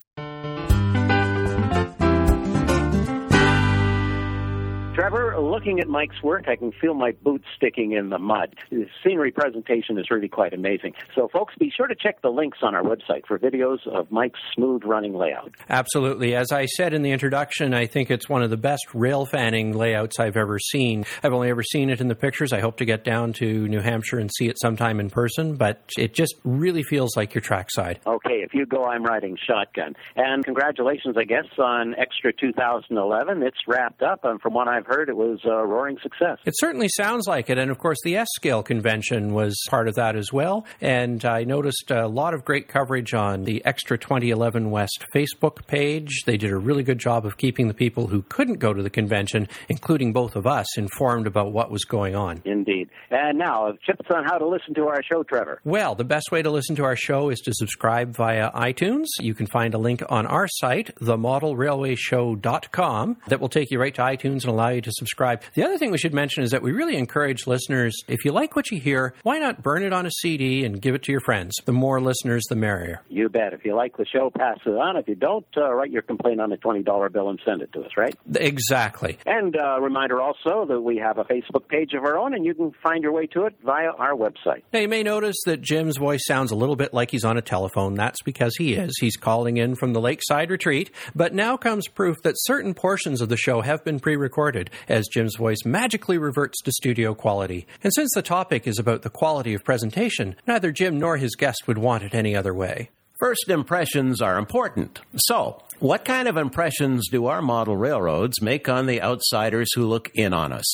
Looking 5.69 5.79
at 5.79 5.87
Mike's 5.87 6.23
work, 6.23 6.45
I 6.47 6.55
can 6.55 6.71
feel 6.81 6.95
my 6.95 7.11
boots 7.23 7.45
sticking 7.55 7.91
in 7.91 8.09
the 8.09 8.17
mud. 8.17 8.55
The 8.71 8.87
scenery 9.03 9.31
presentation 9.31 9.99
is 9.99 10.09
really 10.09 10.27
quite 10.27 10.51
amazing. 10.51 10.93
So, 11.13 11.29
folks, 11.31 11.53
be 11.59 11.71
sure 11.75 11.85
to 11.85 11.95
check 11.95 12.21
the 12.23 12.29
links 12.29 12.59
on 12.63 12.73
our 12.73 12.81
website 12.81 13.27
for 13.27 13.37
videos 13.37 13.85
of 13.87 14.09
Mike's 14.11 14.39
smooth 14.55 14.81
running 14.83 15.13
layout. 15.13 15.53
Absolutely. 15.69 16.35
As 16.35 16.51
I 16.51 16.65
said 16.65 16.93
in 16.93 17.03
the 17.03 17.11
introduction, 17.11 17.75
I 17.75 17.85
think 17.85 18.09
it's 18.09 18.27
one 18.27 18.41
of 18.41 18.49
the 18.49 18.57
best 18.57 18.83
rail 18.95 19.27
fanning 19.27 19.73
layouts 19.73 20.19
I've 20.19 20.37
ever 20.37 20.57
seen. 20.57 21.05
I've 21.21 21.33
only 21.33 21.49
ever 21.49 21.61
seen 21.61 21.91
it 21.91 22.01
in 22.01 22.07
the 22.07 22.15
pictures. 22.15 22.51
I 22.51 22.61
hope 22.61 22.77
to 22.77 22.85
get 22.85 23.03
down 23.03 23.33
to 23.33 23.67
New 23.67 23.81
Hampshire 23.81 24.17
and 24.17 24.31
see 24.39 24.47
it 24.47 24.57
sometime 24.59 24.99
in 24.99 25.11
person, 25.11 25.55
but 25.55 25.87
it 25.99 26.15
just 26.15 26.33
really 26.43 26.81
feels 26.81 27.15
like 27.15 27.35
your 27.35 27.41
trackside. 27.41 27.99
Okay, 28.07 28.41
if 28.41 28.55
you 28.55 28.65
go, 28.65 28.85
I'm 28.85 29.03
riding 29.03 29.37
shotgun. 29.47 29.93
And 30.15 30.43
congratulations, 30.43 31.15
I 31.15 31.25
guess, 31.25 31.45
on 31.59 31.93
Extra 31.95 32.33
2011. 32.33 33.43
It's 33.43 33.57
wrapped 33.67 34.01
up, 34.01 34.21
and 34.23 34.41
from 34.41 34.53
what 34.53 34.67
I've 34.67 34.87
heard, 34.87 35.09
it 35.09 35.15
was 35.15 35.39
uh, 35.45 35.58
a 35.59 35.65
roaring 35.65 35.97
success. 36.01 36.37
It 36.45 36.53
certainly 36.57 36.89
sounds 36.89 37.27
like 37.27 37.49
it. 37.49 37.57
And 37.57 37.71
of 37.71 37.77
course, 37.77 37.97
the 38.03 38.17
S 38.17 38.27
Scale 38.35 38.63
convention 38.63 39.33
was 39.33 39.55
part 39.69 39.87
of 39.87 39.95
that 39.95 40.15
as 40.15 40.31
well. 40.31 40.65
And 40.81 41.23
I 41.25 41.43
noticed 41.43 41.91
a 41.91 42.07
lot 42.07 42.33
of 42.33 42.45
great 42.45 42.67
coverage 42.67 43.13
on 43.13 43.43
the 43.43 43.63
Extra 43.65 43.97
2011 43.97 44.71
West 44.71 45.05
Facebook 45.13 45.67
page. 45.67 46.23
They 46.25 46.37
did 46.37 46.51
a 46.51 46.57
really 46.57 46.83
good 46.83 46.99
job 46.99 47.25
of 47.25 47.37
keeping 47.37 47.67
the 47.67 47.73
people 47.73 48.07
who 48.07 48.21
couldn't 48.23 48.59
go 48.59 48.73
to 48.73 48.81
the 48.81 48.89
convention, 48.89 49.47
including 49.67 50.13
both 50.13 50.35
of 50.35 50.47
us, 50.47 50.77
informed 50.77 51.27
about 51.27 51.51
what 51.51 51.71
was 51.71 51.85
going 51.85 52.15
on. 52.15 52.41
Indeed. 52.45 52.89
And 53.09 53.37
now, 53.37 53.73
tips 53.85 54.07
on 54.13 54.23
how 54.25 54.37
to 54.37 54.47
listen 54.47 54.73
to 54.75 54.87
our 54.87 55.01
show, 55.03 55.23
Trevor. 55.23 55.59
Well, 55.63 55.95
the 55.95 56.03
best 56.03 56.31
way 56.31 56.41
to 56.41 56.49
listen 56.49 56.75
to 56.77 56.83
our 56.83 56.95
show 56.95 57.29
is 57.29 57.39
to 57.41 57.53
subscribe 57.53 58.15
via 58.15 58.51
iTunes. 58.51 59.05
You 59.19 59.33
can 59.33 59.47
find 59.47 59.73
a 59.73 59.77
link 59.77 60.01
on 60.09 60.25
our 60.25 60.47
site, 60.47 60.95
themodelrailwayshow.com, 61.01 63.17
that 63.27 63.39
will 63.39 63.49
take 63.49 63.71
you 63.71 63.79
right 63.79 63.95
to 63.95 64.01
iTunes 64.01 64.43
and 64.43 64.45
allow 64.45 64.69
you 64.69 64.81
to 64.81 64.91
subscribe. 64.93 65.41
The 65.55 65.63
other 65.63 65.77
thing 65.77 65.91
we 65.91 65.97
should 65.97 66.13
mention 66.13 66.43
is 66.43 66.51
that 66.51 66.61
we 66.61 66.71
really 66.71 66.95
encourage 66.95 67.47
listeners, 67.47 67.95
if 68.07 68.25
you 68.25 68.31
like 68.31 68.55
what 68.55 68.71
you 68.71 68.79
hear, 68.79 69.13
why 69.23 69.39
not 69.39 69.63
burn 69.63 69.83
it 69.83 69.93
on 69.93 70.05
a 70.05 70.11
CD 70.11 70.65
and 70.65 70.81
give 70.81 70.95
it 70.95 71.03
to 71.03 71.11
your 71.11 71.21
friends? 71.21 71.55
The 71.65 71.71
more 71.71 72.01
listeners, 72.01 72.43
the 72.49 72.55
merrier. 72.55 73.01
You 73.09 73.29
bet. 73.29 73.53
If 73.53 73.65
you 73.65 73.75
like 73.75 73.97
the 73.97 74.05
show, 74.05 74.31
pass 74.35 74.57
it 74.65 74.69
on. 74.69 74.97
If 74.97 75.07
you 75.07 75.15
don't, 75.15 75.45
uh, 75.57 75.73
write 75.73 75.91
your 75.91 76.01
complaint 76.01 76.41
on 76.41 76.51
a 76.51 76.57
$20 76.57 77.11
bill 77.11 77.29
and 77.29 77.39
send 77.45 77.61
it 77.61 77.71
to 77.73 77.81
us, 77.81 77.91
right? 77.97 78.15
Exactly. 78.35 79.17
And 79.25 79.55
a 79.55 79.75
uh, 79.75 79.79
reminder 79.79 80.21
also 80.21 80.65
that 80.67 80.81
we 80.81 80.97
have 80.97 81.17
a 81.17 81.23
Facebook 81.23 81.67
page 81.67 81.93
of 81.93 82.03
our 82.03 82.17
own, 82.17 82.33
and 82.33 82.45
you 82.45 82.53
can 82.53 82.71
find 82.83 83.03
your 83.03 83.11
way 83.11 83.27
to 83.27 83.45
it 83.45 83.55
via 83.63 83.89
our 83.97 84.13
website. 84.13 84.63
Now, 84.73 84.79
you 84.79 84.87
may 84.87 85.03
notice 85.03 85.37
that 85.45 85.61
Jim's 85.61 85.97
voice 85.97 86.25
sounds 86.25 86.51
a 86.51 86.55
little 86.55 86.75
bit 86.75 86.93
like 86.93 87.11
he's 87.11 87.25
on 87.25 87.37
a 87.37 87.41
telephone. 87.41 87.95
That's 87.95 88.21
because 88.23 88.55
he 88.57 88.73
is. 88.73 88.97
He's 88.99 89.17
calling 89.17 89.57
in 89.57 89.75
from 89.75 89.93
the 89.93 90.01
lakeside 90.01 90.51
retreat. 90.51 90.91
But 91.15 91.33
now 91.33 91.57
comes 91.57 91.87
proof 91.87 92.17
that 92.23 92.35
certain 92.37 92.73
portions 92.73 93.21
of 93.21 93.29
the 93.29 93.37
show 93.37 93.61
have 93.61 93.83
been 93.83 93.99
pre 93.99 94.15
recorded, 94.15 94.69
as 94.87 95.07
Jim's 95.07 95.28
voice 95.37 95.65
magically 95.65 96.17
reverts 96.17 96.61
to 96.61 96.71
studio 96.71 97.13
quality. 97.13 97.67
And 97.83 97.93
since 97.93 98.11
the 98.13 98.21
topic 98.21 98.67
is 98.67 98.79
about 98.79 99.01
the 99.01 99.09
quality 99.09 99.53
of 99.53 99.63
presentation, 99.63 100.35
neither 100.47 100.71
Jim 100.71 100.99
nor 100.99 101.17
his 101.17 101.35
guest 101.35 101.67
would 101.67 101.77
want 101.77 102.03
it 102.03 102.13
any 102.13 102.35
other 102.35 102.53
way. 102.53 102.89
First 103.19 103.49
impressions 103.49 104.21
are 104.21 104.37
important. 104.37 105.01
So, 105.17 105.61
what 105.79 106.05
kind 106.05 106.29
of 106.29 106.37
impressions 106.37 107.09
do 107.09 107.25
our 107.25 107.41
model 107.41 107.75
railroads 107.75 108.41
make 108.41 108.69
on 108.69 108.85
the 108.85 109.01
outsiders 109.01 109.69
who 109.75 109.87
look 109.87 110.09
in 110.15 110.33
on 110.33 110.53
us? 110.53 110.65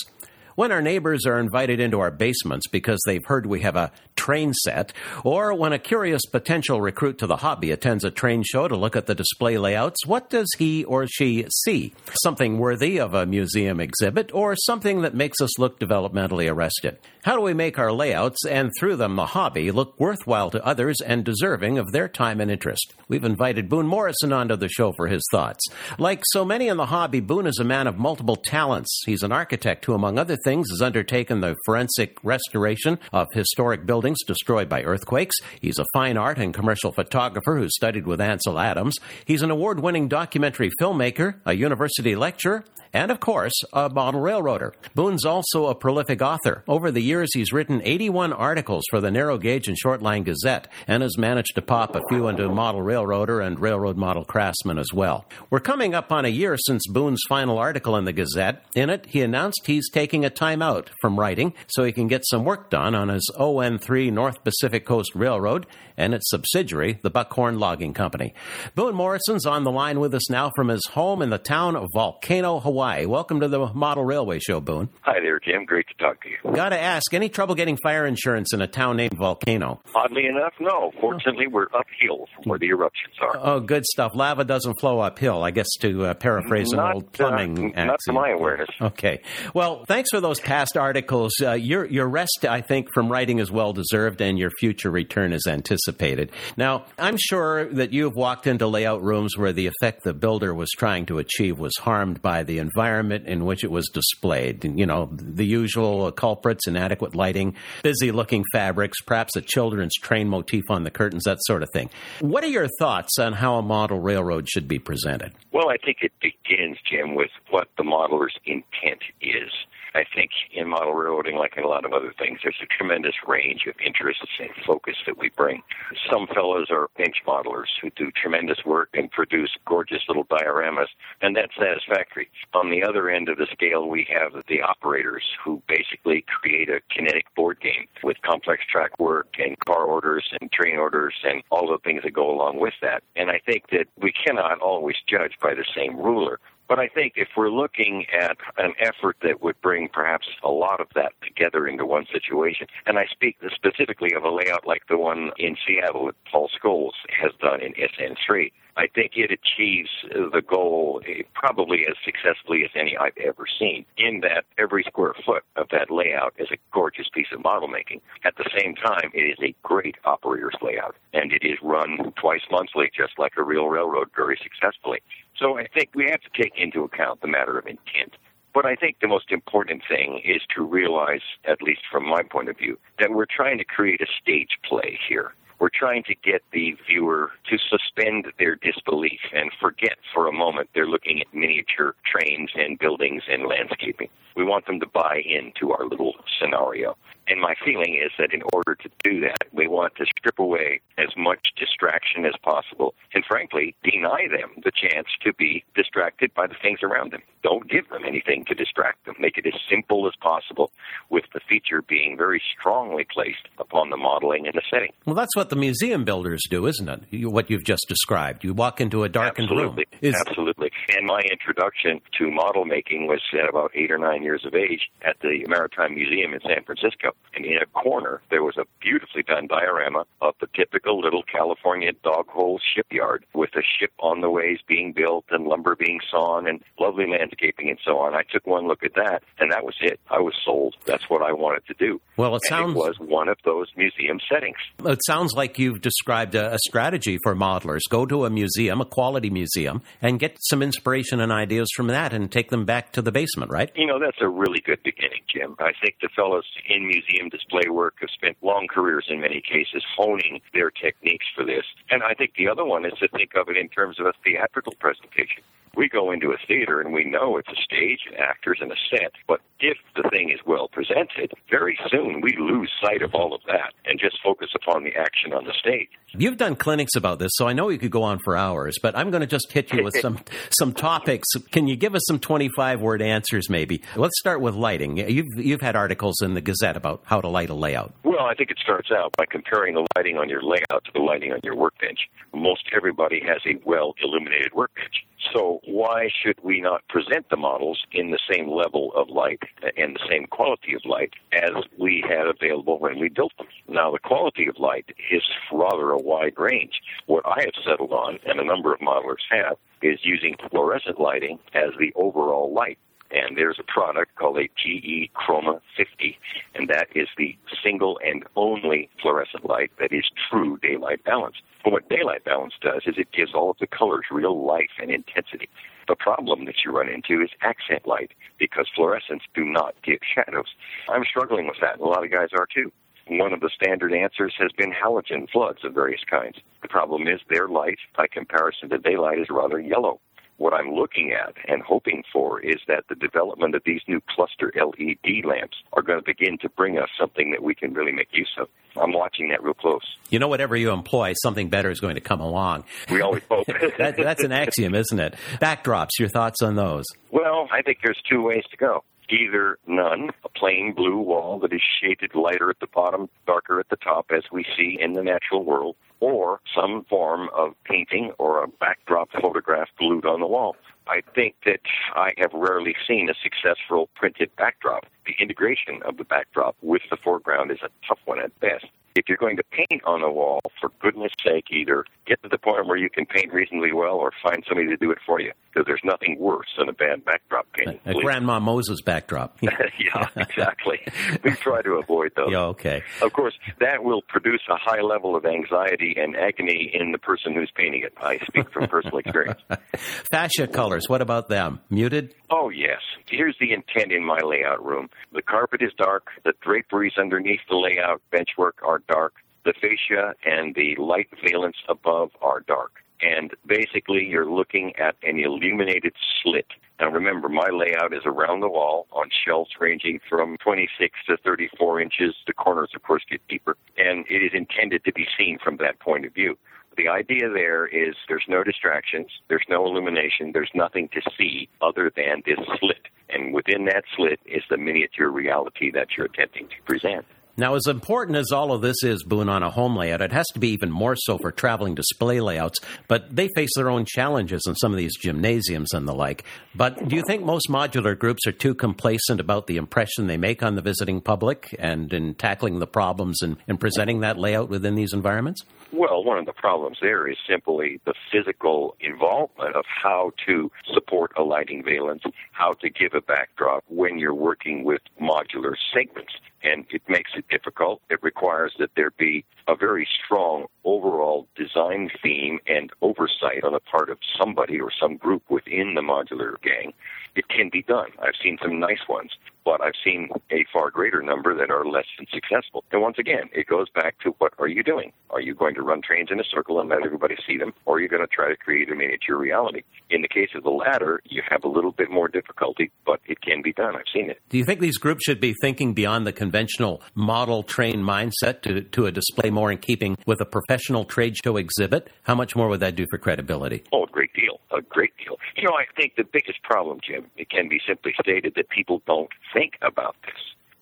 When 0.55 0.71
our 0.71 0.81
neighbors 0.81 1.25
are 1.25 1.39
invited 1.39 1.79
into 1.79 1.99
our 1.99 2.11
basements 2.11 2.67
because 2.67 2.99
they've 3.05 3.25
heard 3.25 3.45
we 3.45 3.61
have 3.61 3.75
a 3.75 3.91
train 4.15 4.53
set, 4.53 4.93
or 5.23 5.53
when 5.53 5.73
a 5.73 5.79
curious 5.79 6.25
potential 6.25 6.81
recruit 6.81 7.17
to 7.17 7.27
the 7.27 7.37
hobby 7.37 7.71
attends 7.71 8.03
a 8.03 8.11
train 8.11 8.43
show 8.43 8.67
to 8.67 8.75
look 8.75 8.95
at 8.95 9.05
the 9.05 9.15
display 9.15 9.57
layouts, 9.57 10.05
what 10.05 10.29
does 10.29 10.47
he 10.57 10.83
or 10.85 11.05
she 11.07 11.45
see? 11.63 11.93
Something 12.23 12.57
worthy 12.57 12.99
of 12.99 13.13
a 13.13 13.25
museum 13.25 13.79
exhibit, 13.79 14.33
or 14.33 14.55
something 14.55 15.01
that 15.01 15.13
makes 15.13 15.41
us 15.41 15.59
look 15.59 15.79
developmentally 15.79 16.51
arrested? 16.51 16.97
How 17.23 17.35
do 17.35 17.41
we 17.41 17.53
make 17.53 17.79
our 17.79 17.91
layouts 17.91 18.45
and 18.45 18.71
through 18.79 18.97
them 18.97 19.15
the 19.15 19.25
hobby 19.25 19.71
look 19.71 19.99
worthwhile 19.99 20.51
to 20.51 20.63
others 20.63 20.97
and 21.01 21.23
deserving 21.23 21.77
of 21.77 21.91
their 21.91 22.07
time 22.07 22.39
and 22.39 22.51
interest? 22.51 22.93
We've 23.07 23.23
invited 23.23 23.67
Boone 23.67 23.87
Morrison 23.87 24.31
onto 24.31 24.55
the 24.55 24.69
show 24.69 24.93
for 24.95 25.07
his 25.07 25.23
thoughts. 25.31 25.65
Like 25.97 26.21
so 26.25 26.45
many 26.45 26.67
in 26.67 26.77
the 26.77 26.85
hobby, 26.85 27.19
Boone 27.19 27.47
is 27.47 27.57
a 27.59 27.63
man 27.63 27.87
of 27.87 27.97
multiple 27.97 28.35
talents. 28.35 29.01
He's 29.05 29.23
an 29.23 29.31
architect 29.31 29.85
who, 29.85 29.93
among 29.93 30.19
other 30.19 30.37
things, 30.45 30.69
has 30.69 30.81
undertaken 30.81 31.41
the 31.41 31.57
forensic 31.65 32.17
restoration 32.23 32.97
of 33.11 33.27
historic 33.33 33.85
buildings 33.85 34.19
destroyed 34.25 34.69
by 34.69 34.83
earthquakes. 34.83 35.35
He's 35.59 35.79
a 35.79 35.85
fine 35.93 36.15
art 36.15 36.37
and 36.37 36.53
commercial 36.53 36.93
photographer 36.93 37.57
who 37.57 37.67
studied 37.67 38.07
with 38.07 38.21
Ansel 38.21 38.57
Adams. 38.57 38.95
He's 39.25 39.41
an 39.41 39.51
award 39.51 39.81
winning 39.81 40.07
documentary 40.07 40.71
filmmaker, 40.79 41.35
a 41.45 41.53
university 41.53 42.15
lecturer, 42.15 42.63
and 42.95 43.11
of 43.11 43.19
course, 43.19 43.51
a 43.73 43.89
model 43.89 44.21
railroader. 44.21 44.73
Boone's 44.95 45.25
also 45.25 45.65
a 45.65 45.75
prolific 45.75 46.21
author. 46.21 46.63
Over 46.65 46.91
the 46.91 47.01
years, 47.01 47.29
he's 47.33 47.51
written 47.51 47.81
81 47.83 48.31
articles 48.31 48.85
for 48.89 49.01
the 49.01 49.11
Narrow 49.11 49.37
Gauge 49.37 49.67
and 49.67 49.77
Short 49.77 50.01
Line 50.01 50.23
Gazette 50.23 50.69
and 50.87 51.03
has 51.03 51.17
managed 51.17 51.55
to 51.55 51.61
pop 51.61 51.93
a 51.93 52.01
few 52.09 52.29
into 52.29 52.47
Model 52.47 52.81
Railroader 52.81 53.41
and 53.41 53.59
Railroad 53.59 53.97
Model 53.97 54.23
Craftsman 54.23 54.77
as 54.77 54.93
well. 54.93 55.25
We're 55.49 55.59
coming 55.59 55.93
up 55.93 56.09
on 56.09 56.23
a 56.23 56.29
year 56.29 56.55
since 56.57 56.87
Boone's 56.87 57.21
final 57.27 57.57
article 57.57 57.97
in 57.97 58.05
the 58.05 58.13
Gazette. 58.13 58.63
In 58.75 58.89
it, 58.89 59.07
he 59.07 59.21
announced 59.21 59.63
he's 59.65 59.89
taking 59.89 60.23
a 60.23 60.29
time 60.29 60.61
out 60.61 60.89
from 61.01 61.19
writing 61.19 61.53
so 61.67 61.83
he 61.83 61.91
can 61.91 62.07
get 62.07 62.25
some 62.25 62.45
work 62.45 62.69
done 62.69 62.95
on 62.95 63.09
his 63.09 63.29
ON3 63.37 64.13
North 64.13 64.41
Pacific 64.45 64.85
Coast 64.85 65.13
Railroad 65.15 65.67
and 65.97 66.13
its 66.13 66.29
subsidiary, 66.29 66.99
the 67.03 67.09
Buckhorn 67.09 67.59
Logging 67.59 67.93
Company. 67.93 68.33
Boone 68.73 68.95
Morrison's 68.95 69.45
on 69.45 69.63
the 69.63 69.71
line 69.71 69.99
with 69.99 70.13
us 70.13 70.29
now 70.29 70.51
from 70.55 70.69
his 70.69 70.85
home 70.87 71.21
in 71.21 71.29
the 71.29 71.37
town 71.37 71.75
of 71.75 71.89
Volcano, 71.93 72.59
Hawaii. 72.59 72.84
Welcome 72.85 73.39
to 73.39 73.47
the 73.47 73.73
Model 73.73 74.05
Railway 74.05 74.37
Show, 74.37 74.61
Boone. 74.61 74.89
Hi 75.01 75.19
there, 75.19 75.39
Jim. 75.39 75.65
Great 75.65 75.87
to 75.87 75.95
talk 75.95 76.21
to 76.21 76.29
you. 76.29 76.37
Got 76.55 76.69
to 76.69 76.79
ask, 76.79 77.11
any 77.15 77.29
trouble 77.29 77.55
getting 77.55 77.77
fire 77.77 78.05
insurance 78.05 78.53
in 78.53 78.61
a 78.61 78.67
town 78.67 78.95
named 78.95 79.17
Volcano? 79.17 79.81
Oddly 79.95 80.27
enough, 80.27 80.53
no. 80.59 80.91
Fortunately, 81.01 81.47
we're 81.47 81.65
uphill 81.73 82.27
from 82.35 82.43
where 82.43 82.59
the 82.59 82.67
eruptions 82.67 83.15
are. 83.19 83.39
Oh, 83.41 83.59
good 83.59 83.85
stuff. 83.85 84.11
Lava 84.13 84.43
doesn't 84.43 84.79
flow 84.79 84.99
uphill, 84.99 85.43
I 85.43 85.49
guess, 85.49 85.65
to 85.81 86.05
uh, 86.05 86.13
paraphrase 86.13 86.71
not, 86.71 86.89
an 86.89 86.93
old 86.93 87.11
plumbing 87.11 87.75
uh, 87.75 87.85
Not 87.85 87.99
to 88.05 88.13
my 88.13 88.29
awareness. 88.29 88.69
Okay. 88.79 89.23
Well, 89.55 89.83
thanks 89.87 90.11
for 90.11 90.21
those 90.21 90.39
past 90.39 90.77
articles. 90.77 91.33
Uh, 91.41 91.53
your, 91.53 91.85
your 91.85 92.07
rest, 92.07 92.45
I 92.47 92.61
think, 92.61 92.89
from 92.93 93.11
writing 93.11 93.39
is 93.39 93.51
well 93.51 93.73
deserved, 93.73 94.21
and 94.21 94.37
your 94.37 94.51
future 94.59 94.91
return 94.91 95.33
is 95.33 95.47
anticipated. 95.47 96.31
Now, 96.55 96.85
I'm 96.99 97.17
sure 97.17 97.65
that 97.73 97.93
you've 97.93 98.15
walked 98.15 98.45
into 98.45 98.67
layout 98.67 99.01
rooms 99.01 99.35
where 99.35 99.53
the 99.53 99.65
effect 99.65 100.03
the 100.03 100.13
builder 100.13 100.53
was 100.53 100.69
trying 100.77 101.07
to 101.07 101.17
achieve 101.17 101.57
was 101.57 101.73
harmed 101.79 102.21
by 102.21 102.43
the 102.43 102.59
environment 102.59 102.74
in 102.77 103.45
which 103.45 103.63
it 103.63 103.71
was 103.71 103.89
displayed. 103.93 104.63
You 104.63 104.85
know, 104.85 105.09
the 105.11 105.45
usual 105.45 106.05
uh, 106.05 106.11
culprits, 106.11 106.67
inadequate 106.67 107.15
lighting, 107.15 107.55
busy 107.83 108.11
looking 108.11 108.43
fabrics, 108.51 109.01
perhaps 109.01 109.35
a 109.35 109.41
children's 109.41 109.95
train 109.95 110.27
motif 110.27 110.63
on 110.69 110.83
the 110.83 110.91
curtains, 110.91 111.23
that 111.23 111.39
sort 111.41 111.63
of 111.63 111.69
thing. 111.71 111.89
What 112.19 112.43
are 112.43 112.47
your 112.47 112.67
thoughts 112.79 113.17
on 113.19 113.33
how 113.33 113.55
a 113.55 113.61
model 113.61 113.99
railroad 113.99 114.49
should 114.49 114.67
be 114.67 114.79
presented? 114.79 115.33
Well, 115.51 115.69
I 115.69 115.77
think 115.77 115.97
it 116.01 116.11
begins, 116.21 116.77
Jim, 116.89 117.15
with 117.15 117.31
what 117.49 117.67
the 117.77 117.83
modeler's 117.83 118.35
intent 118.45 119.01
is. 119.21 119.51
I 119.95 120.03
think 120.13 120.31
in 120.51 120.67
model 120.67 120.93
railroading, 120.93 121.37
like 121.37 121.53
in 121.55 121.63
a 121.63 121.67
lot 121.67 121.85
of 121.85 121.93
other 121.93 122.13
things, 122.19 122.39
there's 122.43 122.59
a 122.61 122.65
tremendous 122.65 123.15
range 123.25 123.65
of 123.65 123.75
interests 123.83 124.27
and 124.39 124.49
focus 124.67 124.95
that 125.05 125.17
we 125.17 125.29
bring. 125.29 125.63
Some 126.11 126.27
fellows 126.27 126.67
are 126.69 126.89
bench 126.97 127.17
modelers 127.25 127.71
who 127.81 127.89
do 127.91 128.11
tremendous 128.11 128.65
work 128.65 128.89
and 128.93 129.09
produce 129.09 129.51
gorgeous 129.65 130.01
little 130.09 130.25
dioramas, 130.25 130.87
and 131.21 131.35
that's 131.35 131.55
satisfactory. 131.57 132.29
On 132.53 132.69
the 132.69 132.83
other 132.83 133.09
end 133.09 133.29
of 133.29 133.37
the 133.37 133.47
scale, 133.53 133.87
we 133.87 134.05
have 134.09 134.43
the 134.49 134.61
operators 134.61 135.23
who 135.43 135.61
basically 135.67 136.25
create 136.27 136.69
a 136.69 136.81
kinetic 136.93 137.33
board 137.33 137.61
game 137.61 137.87
with 138.03 138.21
complex 138.21 138.63
track 138.69 138.99
work 138.99 139.27
and 139.39 139.57
car 139.65 139.85
orders 139.85 140.27
and 140.41 140.51
train 140.51 140.77
orders 140.77 141.13
and 141.23 141.41
all 141.51 141.67
the 141.67 141.77
things 141.85 142.03
that 142.03 142.11
go 142.11 142.29
along 142.29 142.59
with 142.59 142.73
that. 142.81 143.01
And 143.15 143.29
I 143.29 143.39
think 143.45 143.69
that 143.71 143.85
we 143.97 144.11
cannot 144.11 144.59
always 144.59 144.97
judge 145.07 145.33
by 145.41 145.53
the 145.53 145.65
same 145.73 145.95
ruler. 145.95 146.39
But 146.67 146.79
I 146.79 146.87
think 146.87 147.13
if 147.15 147.29
we're 147.37 147.49
looking 147.49 148.05
at 148.11 148.37
an 148.57 148.73
effort 148.79 149.17
that 149.21 149.41
would 149.41 149.59
bring 149.61 149.87
perhaps 149.89 150.27
a 150.43 150.49
lot 150.49 150.79
of 150.81 150.87
that 150.95 151.13
together 151.21 151.67
into 151.67 151.85
one 151.85 152.05
situation, 152.11 152.67
and 152.85 152.97
I 152.97 153.05
speak 153.05 153.37
specifically 153.53 154.13
of 154.13 154.23
a 154.23 154.31
layout 154.31 154.65
like 154.65 154.87
the 154.89 154.97
one 154.97 155.31
in 155.37 155.57
Seattle 155.65 156.07
that 156.07 156.15
Paul 156.31 156.49
Scoles 156.49 156.93
has 157.21 157.31
done 157.39 157.61
in 157.61 157.73
SN3, 157.73 158.51
I 158.77 158.87
think 158.87 159.13
it 159.15 159.31
achieves 159.31 159.89
the 160.09 160.41
goal 160.41 161.01
eh, 161.07 161.21
probably 161.33 161.85
as 161.87 161.95
successfully 162.03 162.63
as 162.65 162.71
any 162.75 162.97
I've 162.97 163.17
ever 163.17 163.45
seen, 163.47 163.85
in 163.97 164.19
that 164.21 164.43
every 164.57 164.83
square 164.83 165.13
foot 165.25 165.43
of 165.55 165.69
that 165.69 165.89
layout 165.89 166.33
is 166.37 166.49
a 166.51 166.57
gorgeous 166.73 167.07
piece 167.13 167.31
of 167.31 167.41
model 167.41 167.69
making. 167.69 168.01
At 168.25 168.35
the 168.35 168.49
same 168.57 168.75
time, 168.75 169.11
it 169.13 169.21
is 169.21 169.37
a 169.41 169.55
great 169.63 169.95
operator's 170.03 170.55
layout, 170.61 170.95
and 171.13 171.31
it 171.31 171.43
is 171.43 171.57
run 171.63 172.11
twice 172.19 172.41
monthly, 172.51 172.91
just 172.95 173.17
like 173.17 173.33
a 173.37 173.43
real 173.43 173.67
railroad, 173.67 174.09
very 174.15 174.37
successfully. 174.41 174.99
So 175.37 175.57
I 175.57 175.67
think 175.67 175.89
we 175.93 176.05
have 176.09 176.21
to 176.21 176.41
take 176.41 176.53
into 176.57 176.83
account 176.83 177.21
the 177.21 177.27
matter 177.27 177.57
of 177.57 177.65
intent. 177.65 178.15
But 178.53 178.65
I 178.65 178.75
think 178.75 178.97
the 179.01 179.07
most 179.07 179.31
important 179.31 179.81
thing 179.87 180.21
is 180.23 180.41
to 180.55 180.63
realize, 180.63 181.21
at 181.43 181.61
least 181.61 181.81
from 181.91 182.07
my 182.07 182.23
point 182.23 182.47
of 182.47 182.57
view, 182.57 182.79
that 182.99 183.11
we're 183.11 183.25
trying 183.25 183.57
to 183.57 183.65
create 183.65 184.01
a 184.01 184.07
stage 184.21 184.57
play 184.63 184.97
here 185.09 185.33
We're 185.65 185.69
trying 185.73 186.03
to 186.03 186.13
get 186.13 186.43
the 186.53 186.77
viewer 186.87 187.31
to 187.49 187.57
suspend 187.57 188.27
their 188.37 188.55
disbelief 188.55 189.19
and 189.33 189.49
forget 189.59 189.97
for 190.13 190.27
a 190.27 190.31
moment 190.31 190.69
they're 190.75 190.85
looking 190.85 191.21
at 191.21 191.33
miniature 191.33 191.95
trains 192.05 192.51
and 192.53 192.77
buildings 192.77 193.23
and 193.27 193.47
landscaping. 193.47 194.09
We 194.35 194.43
want 194.43 194.67
them 194.67 194.79
to 194.79 194.85
buy 194.85 195.23
into 195.25 195.71
our 195.71 195.87
little 195.87 196.13
scenario. 196.39 196.95
And 197.27 197.41
my 197.41 197.55
feeling 197.63 197.95
is 197.95 198.11
that 198.19 198.33
in 198.33 198.43
order 198.53 198.75
to 198.75 198.89
do 199.03 199.19
that, 199.21 199.47
we 199.51 199.67
want 199.67 199.95
to 199.95 200.05
strip 200.05 200.37
away 200.37 200.81
as 200.99 201.09
much 201.17 201.53
distraction 201.57 202.25
as 202.25 202.33
possible 202.43 202.93
and, 203.15 203.25
frankly, 203.25 203.75
deny 203.83 204.27
them 204.29 204.51
the 204.63 204.71
chance 204.71 205.07
to 205.23 205.33
be 205.33 205.63
distracted 205.73 206.31
by 206.35 206.45
the 206.45 206.53
things 206.61 206.79
around 206.83 207.11
them. 207.11 207.21
Don't 207.41 207.67
give 207.67 207.89
them 207.89 208.03
anything 208.05 208.45
to 208.45 208.53
distract 208.53 209.05
them. 209.05 209.15
Make 209.19 209.39
it 209.39 209.47
as 209.47 209.59
simple 209.67 210.05
as 210.05 210.13
possible, 210.21 210.69
with 211.09 211.25
the 211.33 211.39
feature 211.39 211.81
being 211.81 212.15
very 212.15 212.41
strongly 212.59 213.07
placed 213.11 213.47
upon 213.57 213.89
the 213.89 213.97
modeling 213.97 214.45
and 214.45 214.53
the 214.53 214.61
setting. 214.69 214.91
Well, 215.05 215.15
that's 215.15 215.35
what 215.35 215.49
the 215.49 215.54
museum 215.55 216.03
builders 216.03 216.43
do, 216.49 216.67
isn't 216.67 216.87
it? 216.87 217.03
You, 217.09 217.29
what 217.29 217.49
you've 217.49 217.63
just 217.63 217.85
described. 217.87 218.43
You 218.43 218.53
walk 218.53 218.81
into 218.81 219.03
a 219.03 219.09
darkened 219.09 219.49
Absolutely. 219.49 219.85
room. 219.91 219.99
Is... 220.01 220.15
Absolutely. 220.27 220.71
And 220.95 221.05
my 221.05 221.21
introduction 221.31 222.01
to 222.19 222.31
model 222.31 222.65
making 222.65 223.07
was 223.07 223.21
at 223.33 223.49
about 223.49 223.71
eight 223.75 223.91
or 223.91 223.97
nine 223.97 224.23
years 224.23 224.43
of 224.45 224.53
age 224.55 224.89
at 225.01 225.17
the 225.21 225.45
Maritime 225.47 225.95
Museum 225.95 226.33
in 226.33 226.39
San 226.41 226.63
Francisco. 226.65 227.11
And 227.35 227.45
in 227.45 227.57
a 227.61 227.65
corner, 227.67 228.21
there 228.29 228.43
was 228.43 228.57
a 228.57 228.65
beautifully 228.81 229.23
done 229.23 229.47
diorama 229.47 230.05
of 230.21 230.35
the 230.41 230.47
typical 230.55 230.99
little 231.01 231.23
California 231.23 231.91
dog 232.03 232.27
hole 232.27 232.59
shipyard 232.75 233.25
with 233.33 233.51
a 233.55 233.61
ship 233.79 233.91
on 233.99 234.21
the 234.21 234.29
ways 234.29 234.59
being 234.67 234.93
built 234.93 235.25
and 235.31 235.45
lumber 235.45 235.75
being 235.75 235.99
sawn 236.09 236.47
and 236.47 236.61
lovely 236.79 237.05
landscaping 237.07 237.69
and 237.69 237.79
so 237.85 237.97
on. 237.99 238.13
I 238.15 238.21
took 238.31 238.45
one 238.47 238.67
look 238.67 238.83
at 238.83 238.95
that, 238.95 239.23
and 239.39 239.51
that 239.51 239.63
was 239.63 239.75
it. 239.81 239.99
I 240.09 240.19
was 240.19 240.33
sold. 240.43 240.75
That's 240.85 241.09
what 241.09 241.21
I 241.21 241.31
wanted 241.33 241.65
to 241.67 241.73
do. 241.73 241.99
Well, 242.17 242.35
it 242.35 242.41
And 242.49 242.49
sounds 242.49 242.71
it 242.75 242.77
was 242.77 242.95
one 242.99 243.27
of 243.29 243.37
those 243.45 243.67
museum 243.75 244.19
settings. 244.31 244.57
it 244.85 244.99
sounds 245.05 245.34
like 245.35 245.59
you've 245.59 245.81
described 245.81 246.35
a, 246.35 246.53
a 246.53 246.59
strategy 246.59 247.19
for 247.23 247.35
modelers. 247.35 247.81
Go 247.89 248.05
to 248.05 248.25
a 248.25 248.29
museum, 248.29 248.81
a 248.81 248.85
quality 248.85 249.29
museum, 249.29 249.81
and 250.01 250.19
get 250.19 250.37
some 250.41 250.61
inspiration 250.61 251.19
and 251.19 251.31
ideas 251.31 251.67
from 251.75 251.87
that, 251.87 252.13
and 252.13 252.31
take 252.31 252.49
them 252.49 252.65
back 252.65 252.91
to 252.93 253.01
the 253.01 253.11
basement. 253.11 253.51
Right? 253.51 253.71
You 253.75 253.87
know, 253.87 253.99
that's 253.99 254.21
a 254.21 254.27
really 254.27 254.61
good 254.61 254.81
beginning, 254.83 255.21
Jim. 255.31 255.55
I 255.59 255.71
think 255.81 255.95
the 256.01 256.09
fellows 256.15 256.45
in 256.67 256.87
museum 256.87 257.29
display 257.29 257.69
work 257.69 257.95
have 258.01 258.09
spent 258.09 258.37
long 258.41 258.67
careers 258.67 259.05
in 259.09 259.21
many 259.21 259.41
cases 259.41 259.83
honing 259.97 260.41
their 260.53 260.71
techniques 260.71 261.25
for 261.35 261.45
this. 261.45 261.65
And 261.89 262.03
I 262.03 262.13
think 262.13 262.33
the 262.37 262.47
other 262.47 262.65
one 262.65 262.85
is 262.85 262.93
to 262.99 263.07
think 263.09 263.31
of 263.35 263.49
it 263.49 263.57
in 263.57 263.69
terms 263.69 263.99
of 263.99 264.05
a 264.05 264.13
theatrical 264.23 264.73
presentation. 264.79 265.43
We 265.75 265.89
go 265.89 266.11
into 266.11 266.31
a 266.31 266.37
theater 266.47 266.79
and 266.79 266.93
we 266.93 267.03
know 267.03 267.37
it's 267.37 267.49
a 267.49 267.61
stage 267.61 267.99
and 268.07 268.17
actors 268.17 268.59
and 268.61 268.71
a 268.71 268.75
set, 268.89 269.11
but 269.27 269.41
if 269.59 269.77
the 269.95 270.07
thing 270.09 270.29
is 270.29 270.39
well 270.45 270.69
presented, 270.69 271.33
very 271.49 271.77
soon 271.91 272.21
we 272.21 272.35
lose 272.39 272.71
sight 272.81 273.01
of 273.01 273.13
all 273.13 273.35
of 273.35 273.41
that 273.47 273.73
and 273.85 273.99
just 273.99 274.17
focus 274.23 274.49
upon 274.55 274.83
the 274.83 274.95
action 274.95 275.24
on 275.33 275.45
the 275.45 275.53
stage. 275.59 275.89
You've 276.17 276.37
done 276.37 276.55
clinics 276.55 276.95
about 276.95 277.19
this, 277.19 277.31
so 277.35 277.47
I 277.47 277.53
know 277.53 277.69
you 277.69 277.77
could 277.77 277.91
go 277.91 278.03
on 278.03 278.19
for 278.23 278.37
hours. 278.37 278.77
But 278.81 278.97
I'm 278.97 279.11
going 279.11 279.21
to 279.21 279.27
just 279.27 279.51
hit 279.51 279.73
you 279.73 279.83
with 279.83 279.95
some 279.99 280.19
some 280.49 280.73
topics. 280.73 281.27
Can 281.51 281.67
you 281.67 281.75
give 281.75 281.95
us 281.95 282.01
some 282.07 282.19
25 282.19 282.81
word 282.81 283.01
answers, 283.01 283.49
maybe? 283.49 283.81
Let's 283.95 284.17
start 284.19 284.41
with 284.41 284.55
lighting. 284.55 284.97
You've 284.97 285.25
you've 285.37 285.61
had 285.61 285.75
articles 285.75 286.21
in 286.21 286.33
the 286.33 286.41
Gazette 286.41 286.77
about 286.77 287.01
how 287.05 287.21
to 287.21 287.27
light 287.27 287.49
a 287.49 287.53
layout. 287.53 287.93
Well, 288.03 288.25
I 288.25 288.33
think 288.33 288.51
it 288.51 288.57
starts 288.63 288.89
out 288.91 289.13
by 289.17 289.25
comparing 289.29 289.75
the 289.75 289.85
lighting 289.95 290.17
on 290.17 290.29
your 290.29 290.41
layout 290.41 290.85
to 290.85 290.91
the 290.93 290.99
lighting 290.99 291.33
on 291.33 291.39
your 291.43 291.55
workbench. 291.55 291.99
Most 292.33 292.69
everybody 292.75 293.21
has 293.27 293.41
a 293.45 293.59
well 293.65 293.93
illuminated 294.01 294.53
workbench. 294.53 295.05
So 295.33 295.61
why 295.65 296.09
should 296.09 296.37
we 296.43 296.61
not 296.61 296.87
present 296.87 297.29
the 297.29 297.37
models 297.37 297.83
in 297.91 298.11
the 298.11 298.19
same 298.31 298.49
level 298.49 298.91
of 298.95 299.09
light 299.09 299.41
and 299.77 299.95
the 299.95 300.07
same 300.09 300.27
quality 300.27 300.73
of 300.75 300.85
light 300.85 301.13
as 301.33 301.63
we 301.77 302.03
had 302.07 302.27
available 302.27 302.79
when 302.79 302.99
we 302.99 303.09
built 303.09 303.33
them? 303.37 303.47
Now, 303.67 303.91
the 303.91 303.99
quality 303.99 304.47
of 304.47 304.59
light 304.59 304.93
is 305.11 305.23
rather 305.51 305.91
a 305.91 305.97
wide 305.97 306.37
range. 306.37 306.81
What 307.07 307.25
I 307.25 307.41
have 307.41 307.63
settled 307.65 307.91
on, 307.91 308.19
and 308.25 308.39
a 308.39 308.45
number 308.45 308.73
of 308.73 308.79
modelers 308.79 309.23
have, 309.31 309.57
is 309.81 309.99
using 310.03 310.35
fluorescent 310.49 310.99
lighting 310.99 311.39
as 311.53 311.71
the 311.79 311.91
overall 311.95 312.53
light. 312.53 312.77
And 313.11 313.37
there's 313.37 313.59
a 313.59 313.63
product 313.63 314.15
called 314.15 314.37
a 314.37 314.47
GE 314.47 315.11
Chroma 315.13 315.61
50, 315.77 316.17
and 316.55 316.67
that 316.69 316.87
is 316.95 317.07
the 317.17 317.37
single 317.63 317.99
and 318.03 318.23
only 318.35 318.89
fluorescent 319.01 319.45
light 319.45 319.71
that 319.79 319.93
is 319.93 320.05
true 320.29 320.57
daylight 320.57 321.03
balance. 321.03 321.35
But 321.65 321.73
what 321.73 321.89
daylight 321.89 322.23
balance 322.23 322.53
does 322.61 322.83
is 322.85 322.93
it 322.99 323.11
gives 323.11 323.33
all 323.33 323.49
of 323.49 323.57
the 323.57 323.65
colors 323.65 324.05
real 324.11 324.45
life 324.45 324.69
and 324.79 324.91
intensity. 324.91 325.49
The 325.87 325.95
problem 325.95 326.45
that 326.45 326.57
you 326.63 326.71
run 326.71 326.87
into 326.87 327.23
is 327.23 327.31
accent 327.41 327.87
light 327.87 328.11
because 328.37 328.69
fluorescents 328.77 329.23
do 329.33 329.43
not 329.43 329.73
give 329.83 329.97
shadows. 330.13 330.53
I'm 330.87 331.03
struggling 331.05 331.47
with 331.47 331.57
that, 331.61 331.73
and 331.73 331.81
a 331.81 331.85
lot 331.85 332.05
of 332.05 332.11
guys 332.11 332.29
are 332.37 332.47
too. 332.53 332.71
One 333.07 333.33
of 333.33 333.39
the 333.39 333.49
standard 333.49 333.93
answers 333.93 334.35
has 334.37 334.51
been 334.51 334.71
halogen 334.71 335.27
floods 335.31 335.63
of 335.63 335.73
various 335.73 336.01
kinds. 336.07 336.37
The 336.61 336.67
problem 336.67 337.07
is 337.07 337.19
their 337.29 337.47
light, 337.47 337.79
by 337.97 338.05
comparison 338.11 338.69
to 338.69 338.77
daylight, 338.77 339.17
is 339.17 339.27
rather 339.31 339.59
yellow. 339.59 339.99
What 340.37 340.53
I'm 340.53 340.71
looking 340.73 341.13
at 341.13 341.35
and 341.47 341.61
hoping 341.61 342.03
for 342.11 342.41
is 342.41 342.57
that 342.67 342.85
the 342.89 342.95
development 342.95 343.55
of 343.55 343.61
these 343.65 343.81
new 343.87 344.01
cluster 344.09 344.51
LED 344.55 345.25
lamps 345.25 345.57
are 345.73 345.81
going 345.81 345.99
to 345.99 346.05
begin 346.05 346.37
to 346.39 346.49
bring 346.49 346.77
us 346.77 346.89
something 346.99 347.31
that 347.31 347.41
we 347.41 347.55
can 347.55 347.73
really 347.73 347.93
make 347.93 348.09
use 348.11 348.31
of. 348.39 348.47
I'm 348.75 348.91
watching 348.91 349.29
that 349.29 349.41
real 349.41 349.53
close. 349.53 349.85
You 350.09 350.19
know, 350.19 350.27
whatever 350.27 350.57
you 350.57 350.71
employ, 350.71 351.13
something 351.23 351.49
better 351.49 351.69
is 351.69 351.79
going 351.79 351.95
to 351.95 352.01
come 352.01 352.19
along. 352.19 352.65
We 352.91 353.01
always 353.01 353.23
hope. 353.29 353.47
that, 353.77 353.95
that's 353.97 354.23
an 354.23 354.33
axiom, 354.33 354.75
isn't 354.75 354.99
it? 354.99 355.15
Backdrops, 355.41 355.91
your 355.99 356.09
thoughts 356.09 356.41
on 356.41 356.55
those? 356.55 356.83
Well, 357.11 357.47
I 357.51 357.61
think 357.61 357.79
there's 357.83 358.01
two 358.09 358.21
ways 358.21 358.43
to 358.51 358.57
go. 358.57 358.83
Either 359.09 359.57
none, 359.67 360.09
a 360.23 360.29
plain 360.29 360.73
blue 360.75 360.97
wall 360.97 361.39
that 361.39 361.53
is 361.53 361.61
shaded 361.81 362.15
lighter 362.15 362.49
at 362.49 362.59
the 362.59 362.67
bottom, 362.67 363.07
darker 363.27 363.59
at 363.59 363.69
the 363.69 363.77
top, 363.77 364.07
as 364.13 364.23
we 364.31 364.43
see 364.57 364.77
in 364.81 364.93
the 364.93 365.03
natural 365.03 365.45
world, 365.45 365.75
or 365.99 366.39
some 366.55 366.85
form 366.85 367.29
of 367.35 367.53
painting 367.63 368.11
or 368.17 368.43
a 368.43 368.47
backdrop 368.47 369.09
photograph 369.21 369.69
glued 369.77 370.05
on 370.05 370.19
the 370.19 370.27
wall. 370.27 370.55
I 370.87 371.01
think 371.15 371.35
that 371.45 371.61
I 371.95 372.13
have 372.17 372.31
rarely 372.33 372.75
seen 372.87 373.09
a 373.09 373.13
successful 373.21 373.89
printed 373.95 374.29
backdrop. 374.35 374.85
The 375.05 375.15
integration 375.19 375.81
of 375.83 375.97
the 375.97 376.03
backdrop 376.03 376.55
with 376.61 376.83
the 376.89 376.97
foreground 376.97 377.51
is 377.51 377.59
a 377.63 377.69
tough 377.87 377.99
one 378.05 378.19
at 378.19 378.39
best. 378.39 378.65
If 378.95 379.09
you're 379.09 379.17
going 379.17 379.35
to 379.35 379.43
paint 379.51 379.83
on 379.83 380.01
a 380.03 380.11
wall, 380.11 380.39
for 380.61 380.71
goodness 380.79 381.11
sake, 381.21 381.47
either 381.51 381.83
get 382.07 382.23
to 382.23 382.29
the 382.29 382.37
point 382.37 382.65
where 382.65 382.77
you 382.77 382.89
can 382.89 383.05
paint 383.05 383.33
reasonably 383.33 383.73
well 383.73 383.95
or 383.95 384.11
find 384.23 384.41
somebody 384.47 384.69
to 384.69 384.77
do 384.77 384.89
it 384.89 384.99
for 385.05 385.19
you. 385.19 385.33
Because 385.53 385.67
there's 385.67 385.81
nothing 385.83 386.17
worse 386.17 386.47
than 386.57 386.69
a 386.69 386.73
bad 386.73 387.03
backdrop 387.03 387.45
painting. 387.51 387.79
A 387.85 387.93
Grandma 387.93 388.39
Moses 388.39 388.81
backdrop. 388.81 389.37
yeah, 389.41 390.07
exactly. 390.15 390.79
we 391.23 391.31
try 391.31 391.61
to 391.61 391.73
avoid 391.73 392.13
those. 392.15 392.29
Yeah, 392.31 392.45
okay. 392.47 392.83
Of 393.01 393.11
course, 393.11 393.33
that 393.59 393.83
will 393.83 394.01
produce 394.01 394.41
a 394.49 394.55
high 394.57 394.81
level 394.81 395.15
of 395.15 395.25
anxiety 395.25 395.95
and 395.97 396.15
agony 396.15 396.71
in 396.73 396.93
the 396.93 396.97
person 396.97 397.33
who's 397.33 397.51
painting 397.53 397.83
it. 397.83 397.93
I 398.01 398.19
speak 398.19 398.49
from 398.51 398.67
personal 398.67 398.99
experience. 398.99 399.41
Fascia 399.75 400.47
colors, 400.47 400.85
what 400.87 401.01
about 401.01 401.27
them? 401.27 401.59
Muted? 401.69 402.15
Oh, 402.29 402.49
yes. 402.49 402.79
Here's 403.09 403.35
the 403.39 403.53
intent 403.53 403.91
in 403.91 404.03
my 404.05 404.19
layout 404.21 404.65
room. 404.65 404.89
The 405.13 405.21
carpet 405.21 405.61
is 405.61 405.71
dark. 405.77 406.07
The 406.23 406.33
draperies 406.41 406.93
underneath 406.97 407.41
the 407.49 407.55
layout 407.55 408.01
benchwork 408.11 408.63
are 408.63 408.81
dark. 408.87 409.15
The 409.43 409.53
fascia 409.53 410.15
and 410.25 410.55
the 410.55 410.75
light 410.77 411.09
valence 411.23 411.57
above 411.69 412.11
are 412.21 412.39
dark. 412.41 412.83
And 413.01 413.31
basically, 413.45 414.05
you're 414.05 414.29
looking 414.29 414.75
at 414.77 414.95
an 415.03 415.19
illuminated 415.19 415.93
slit. 416.21 416.47
Now, 416.79 416.89
remember, 416.89 417.29
my 417.29 417.49
layout 417.49 417.93
is 417.93 418.03
around 418.05 418.39
the 418.39 418.49
wall 418.49 418.87
on 418.91 419.09
shelves 419.25 419.51
ranging 419.59 419.99
from 420.09 420.37
26 420.37 420.97
to 421.07 421.17
34 421.17 421.81
inches. 421.81 422.15
The 422.25 422.33
corners, 422.33 422.71
of 422.75 422.83
course, 422.83 423.03
get 423.09 423.21
deeper. 423.27 423.57
And 423.77 424.05
it 424.09 424.23
is 424.23 424.31
intended 424.33 424.83
to 424.85 424.93
be 424.93 425.07
seen 425.17 425.37
from 425.43 425.57
that 425.57 425.79
point 425.79 426.05
of 426.05 426.13
view. 426.13 426.37
The 426.77 426.89
idea 426.89 427.29
there 427.29 427.67
is 427.67 427.95
there's 428.09 428.25
no 428.27 428.43
distractions, 428.43 429.07
there's 429.29 429.45
no 429.47 429.65
illumination, 429.65 430.31
there's 430.33 430.51
nothing 430.53 430.89
to 430.89 431.01
see 431.17 431.47
other 431.61 431.89
than 431.95 432.21
this 432.25 432.39
slit. 432.59 432.87
And 433.09 433.33
within 433.33 433.65
that 433.65 433.85
slit 433.95 434.19
is 434.25 434.43
the 434.49 434.57
miniature 434.57 435.09
reality 435.09 435.71
that 435.71 435.89
you're 435.95 436.07
attempting 436.07 436.49
to 436.49 436.55
present. 436.65 437.05
Now, 437.37 437.55
as 437.55 437.67
important 437.67 438.17
as 438.17 438.31
all 438.31 438.53
of 438.53 438.61
this 438.61 438.77
is, 438.81 439.03
Boone, 439.03 439.27
on 439.27 439.43
a 439.43 439.49
home 439.49 439.75
layout, 439.75 440.01
it 440.01 440.13
has 440.13 440.25
to 440.27 440.39
be 440.39 440.49
even 440.49 440.71
more 440.71 440.95
so 440.95 441.17
for 441.17 441.33
traveling 441.33 441.75
display 441.75 442.21
layouts. 442.21 442.59
But 442.87 443.13
they 443.13 443.27
face 443.35 443.49
their 443.57 443.69
own 443.69 443.83
challenges 443.85 444.41
in 444.47 444.55
some 444.55 444.71
of 444.71 444.77
these 444.77 444.95
gymnasiums 444.97 445.73
and 445.73 445.85
the 445.85 445.93
like. 445.93 446.23
But 446.55 446.87
do 446.87 446.95
you 446.95 447.03
think 447.05 447.25
most 447.25 447.49
modular 447.49 447.97
groups 447.99 448.25
are 448.25 448.31
too 448.31 448.55
complacent 448.55 449.19
about 449.19 449.47
the 449.47 449.57
impression 449.57 450.07
they 450.07 450.15
make 450.15 450.43
on 450.43 450.55
the 450.55 450.61
visiting 450.61 451.01
public 451.01 451.53
and 451.59 451.91
in 451.91 452.15
tackling 452.15 452.59
the 452.59 452.67
problems 452.67 453.21
and, 453.21 453.35
and 453.49 453.59
presenting 453.59 453.99
that 453.99 454.17
layout 454.17 454.47
within 454.47 454.75
these 454.75 454.93
environments? 454.93 455.43
Well, 455.73 456.05
one 456.05 456.17
of 456.17 456.25
the 456.25 456.31
problems 456.31 456.77
there 456.81 457.05
is 457.05 457.17
simply 457.27 457.81
the 457.85 457.95
physical 458.09 458.77
involvement 458.79 459.57
of 459.57 459.65
how 459.67 460.11
to 460.25 460.49
support 460.73 461.11
a 461.17 461.23
lighting 461.23 461.65
valence, 461.65 462.03
how 462.31 462.53
to 462.61 462.69
give 462.69 462.93
a 462.93 463.01
backdrop 463.01 463.65
when 463.67 463.99
you're 463.99 464.13
working 464.13 464.63
with 464.63 464.81
modular 465.01 465.55
segments. 465.73 466.13
And 466.43 466.65
it 466.69 466.83
makes 466.87 467.11
it 467.15 467.27
difficult. 467.29 467.81
It 467.89 468.03
requires 468.03 468.53
that 468.59 468.71
there 468.75 468.91
be 468.91 469.25
a 469.47 469.55
very 469.55 469.87
strong 470.03 470.45
overall 470.63 471.27
design 471.35 471.89
theme 472.03 472.39
and 472.47 472.71
oversight 472.81 473.43
on 473.43 473.53
the 473.53 473.59
part 473.59 473.89
of 473.89 473.97
somebody 474.19 474.59
or 474.59 474.71
some 474.71 474.97
group 474.97 475.23
within 475.29 475.73
the 475.73 475.81
modular 475.81 476.39
gang. 476.41 476.73
It 477.15 477.27
can 477.29 477.49
be 477.49 477.63
done. 477.63 477.89
I've 477.99 478.13
seen 478.21 478.37
some 478.41 478.59
nice 478.59 478.87
ones. 478.87 479.11
But 479.45 479.61
I've 479.61 479.77
seen 479.83 480.09
a 480.31 480.43
far 480.51 480.71
greater 480.71 481.01
number 481.01 481.35
that 481.37 481.51
are 481.51 481.65
less 481.65 481.85
than 481.97 482.07
successful. 482.11 482.63
And 482.71 482.81
once 482.81 482.97
again, 482.99 483.29
it 483.31 483.47
goes 483.47 483.67
back 483.69 483.99
to 483.99 484.15
what 484.17 484.33
are 484.39 484.47
you 484.47 484.63
doing? 484.63 484.91
Are 485.11 485.21
you 485.21 485.35
going 485.35 485.55
to 485.55 485.61
run 485.61 485.81
trains 485.81 486.09
in 486.11 486.19
a 486.19 486.23
circle 486.23 486.59
and 486.59 486.67
let 486.67 486.83
everybody 486.83 487.15
see 487.27 487.37
them, 487.37 487.53
or 487.65 487.77
are 487.77 487.79
you 487.79 487.87
going 487.87 488.01
to 488.01 488.07
try 488.07 488.29
to 488.29 488.35
create 488.35 488.69
a 488.71 488.75
miniature 488.75 489.17
reality? 489.17 489.61
In 489.91 490.01
the 490.01 490.07
case 490.07 490.29
of 490.35 490.43
the 490.43 490.49
latter, 490.49 490.99
you 491.05 491.21
have 491.29 491.43
a 491.43 491.47
little 491.47 491.71
bit 491.71 491.91
more 491.91 492.07
difficulty, 492.07 492.71
but 492.85 492.99
it 493.05 493.21
can 493.21 493.41
be 493.41 493.53
done. 493.53 493.75
I've 493.75 493.83
seen 493.93 494.09
it. 494.09 494.19
Do 494.29 494.37
you 494.37 494.43
think 494.43 494.59
these 494.59 494.77
groups 494.77 495.03
should 495.05 495.21
be 495.21 495.35
thinking 495.41 495.73
beyond 495.73 496.07
the 496.07 496.13
conventional 496.13 496.81
model 496.95 497.43
train 497.43 497.83
mindset 497.83 498.41
to, 498.41 498.61
to 498.61 498.87
a 498.87 498.91
display 498.91 499.29
more 499.29 499.51
in 499.51 499.59
keeping 499.59 499.97
with 500.07 500.19
a 500.21 500.25
professional 500.25 500.85
trade 500.85 501.15
show 501.23 501.37
exhibit? 501.37 501.89
How 502.03 502.15
much 502.15 502.35
more 502.35 502.49
would 502.49 502.61
that 502.61 502.75
do 502.75 502.85
for 502.89 502.97
credibility? 502.97 503.63
Oh, 503.71 503.83
a 503.83 503.87
great 503.87 504.13
deal. 504.13 504.39
A 504.55 504.61
great 504.61 504.93
deal. 504.97 505.17
You 505.35 505.43
know, 505.43 505.55
I 505.55 505.65
think 505.75 505.95
the 505.97 506.05
biggest 506.05 506.41
problem, 506.43 506.79
Jim, 506.81 507.07
it 507.17 507.29
can 507.29 507.49
be 507.49 507.59
simply 507.67 507.93
stated 507.99 508.35
that 508.37 508.47
people 508.47 508.81
don't 508.87 509.09
think 509.33 509.57
about 509.61 509.97
this. 510.05 510.15